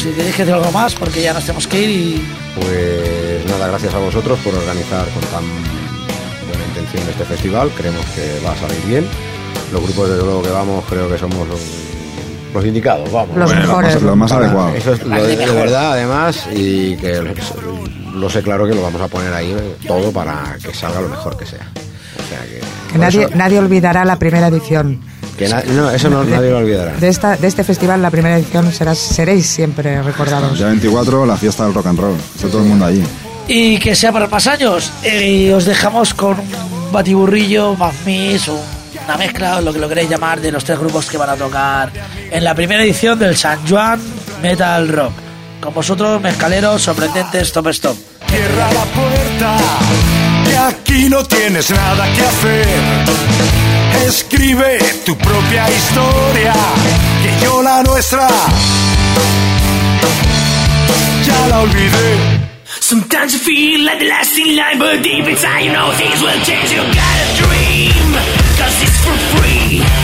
si 0.00 0.08
queréis 0.10 0.34
que 0.34 0.44
decir 0.44 0.54
algo 0.54 0.72
más, 0.72 0.94
porque 0.94 1.20
ya 1.20 1.34
nos 1.34 1.42
tenemos 1.44 1.66
que 1.66 1.82
ir 1.82 1.90
y. 1.90 2.26
Pues 2.54 3.44
nada, 3.50 3.68
gracias 3.68 3.92
a 3.92 3.98
vosotros 3.98 4.38
por 4.42 4.54
organizar 4.54 5.04
con 5.08 5.20
tan 5.24 5.44
buena 6.92 7.06
intención 7.06 7.08
este 7.10 7.24
festival. 7.24 7.70
Creemos 7.76 8.04
que 8.14 8.40
va 8.46 8.52
a 8.52 8.56
salir 8.56 8.80
bien. 8.86 9.06
Los 9.72 9.82
grupos, 9.82 10.08
desde 10.10 10.22
luego 10.24 10.42
que 10.42 10.50
vamos, 10.50 10.84
creo 10.88 11.08
que 11.08 11.18
somos 11.18 11.46
los, 11.48 11.60
los 12.54 12.64
indicados, 12.64 13.10
vamos. 13.12 13.36
Los 13.36 13.50
Bueno, 13.50 13.66
mejores. 13.66 14.02
Lo 14.02 14.16
más 14.16 14.32
Para- 14.32 14.46
adecuado. 14.46 14.74
Eso 14.74 14.92
es 14.94 15.02
lo 15.06 15.22
de, 15.26 15.36
de 15.36 15.46
verdad, 15.52 15.92
además, 15.92 16.46
y 16.52 16.96
que 16.96 17.22
lo, 18.14 18.28
sé 18.30 18.42
claro 18.42 18.66
que 18.66 18.74
lo 18.74 18.82
vamos 18.82 19.00
a 19.00 19.08
poner 19.08 19.32
ahí 19.32 19.54
todo 19.86 20.10
para 20.12 20.56
que 20.62 20.74
salga 20.74 21.00
lo 21.00 21.08
mejor 21.08 21.36
que 21.36 21.46
sea. 21.46 21.68
O 22.18 22.28
sea 22.28 22.40
que. 22.44 22.60
Que 22.92 22.98
nadie, 22.98 23.22
eso- 23.24 23.36
nadie 23.36 23.58
olvidará 23.60 24.04
la 24.04 24.16
primera 24.16 24.48
edición. 24.48 25.00
que 25.38 25.48
na- 25.48 25.62
no, 25.68 25.90
eso 25.90 26.10
no, 26.10 26.24
nadie 26.24 26.50
lo 26.50 26.58
olvidará. 26.58 26.92
De, 26.96 27.08
esta, 27.08 27.36
de 27.36 27.46
este 27.46 27.62
festival, 27.64 28.02
la 28.02 28.10
primera 28.10 28.36
edición, 28.36 28.70
serás, 28.72 28.98
seréis 28.98 29.46
siempre 29.46 29.94
El 29.94 30.04
recordados. 30.04 30.58
día 30.58 30.66
24, 30.66 31.24
la 31.24 31.36
fiesta 31.36 31.64
del 31.64 31.72
rock 31.74 31.86
and 31.86 31.98
roll. 32.00 32.16
Está 32.34 32.48
todo 32.48 32.62
el 32.62 32.68
mundo 32.68 32.84
allí. 32.86 33.02
Y 33.46 33.78
que 33.78 33.94
sea 33.94 34.12
para 34.12 34.26
más 34.26 34.46
años. 34.48 34.92
Eh, 35.02 35.46
Y 35.46 35.50
os 35.50 35.64
dejamos 35.64 36.12
con 36.14 36.36
un 36.38 36.69
batiburrillo, 36.90 37.74
más 37.76 37.94
mis, 38.04 38.48
una 38.48 39.16
mezcla, 39.16 39.58
o 39.58 39.60
lo 39.60 39.72
que 39.72 39.78
lo 39.78 39.88
queréis 39.88 40.10
llamar, 40.10 40.40
de 40.40 40.52
los 40.52 40.64
tres 40.64 40.78
grupos 40.78 41.06
que 41.06 41.16
van 41.16 41.30
a 41.30 41.36
tocar 41.36 41.90
en 42.30 42.44
la 42.44 42.54
primera 42.54 42.82
edición 42.82 43.18
del 43.18 43.36
San 43.36 43.66
Juan 43.66 44.00
Metal 44.42 44.88
Rock. 44.88 45.12
Con 45.60 45.74
vosotros, 45.74 46.20
mezcaleros, 46.20 46.82
sorprendentes, 46.82 47.48
stop 47.48 47.68
stop. 47.68 47.96
Cierra 48.28 48.72
la 48.72 48.84
puerta, 48.84 49.56
que 50.44 50.56
aquí 50.56 51.08
no 51.08 51.24
tienes 51.24 51.70
nada 51.70 52.10
que 52.12 52.22
hacer. 52.22 52.66
Escribe 54.06 54.78
tu 55.04 55.16
propia 55.16 55.68
historia, 55.70 56.54
que 57.22 57.44
yo 57.44 57.62
la 57.62 57.82
nuestra 57.82 58.28
ya 61.26 61.48
la 61.48 61.60
olvidé. 61.60 62.39
Sometimes 62.90 63.34
you 63.34 63.38
feel 63.38 63.86
like 63.86 64.00
the 64.00 64.06
last 64.06 64.36
in 64.36 64.56
line, 64.56 64.76
but 64.80 65.04
deep 65.04 65.24
inside 65.24 65.60
you 65.60 65.70
know 65.70 65.92
things 65.92 66.20
will 66.20 66.42
change. 66.42 66.72
You 66.72 66.78
gotta 66.78 67.26
dream, 67.38 68.14
cause 68.58 68.82
it's 68.82 68.98
for 69.04 69.14
free. 69.38 69.99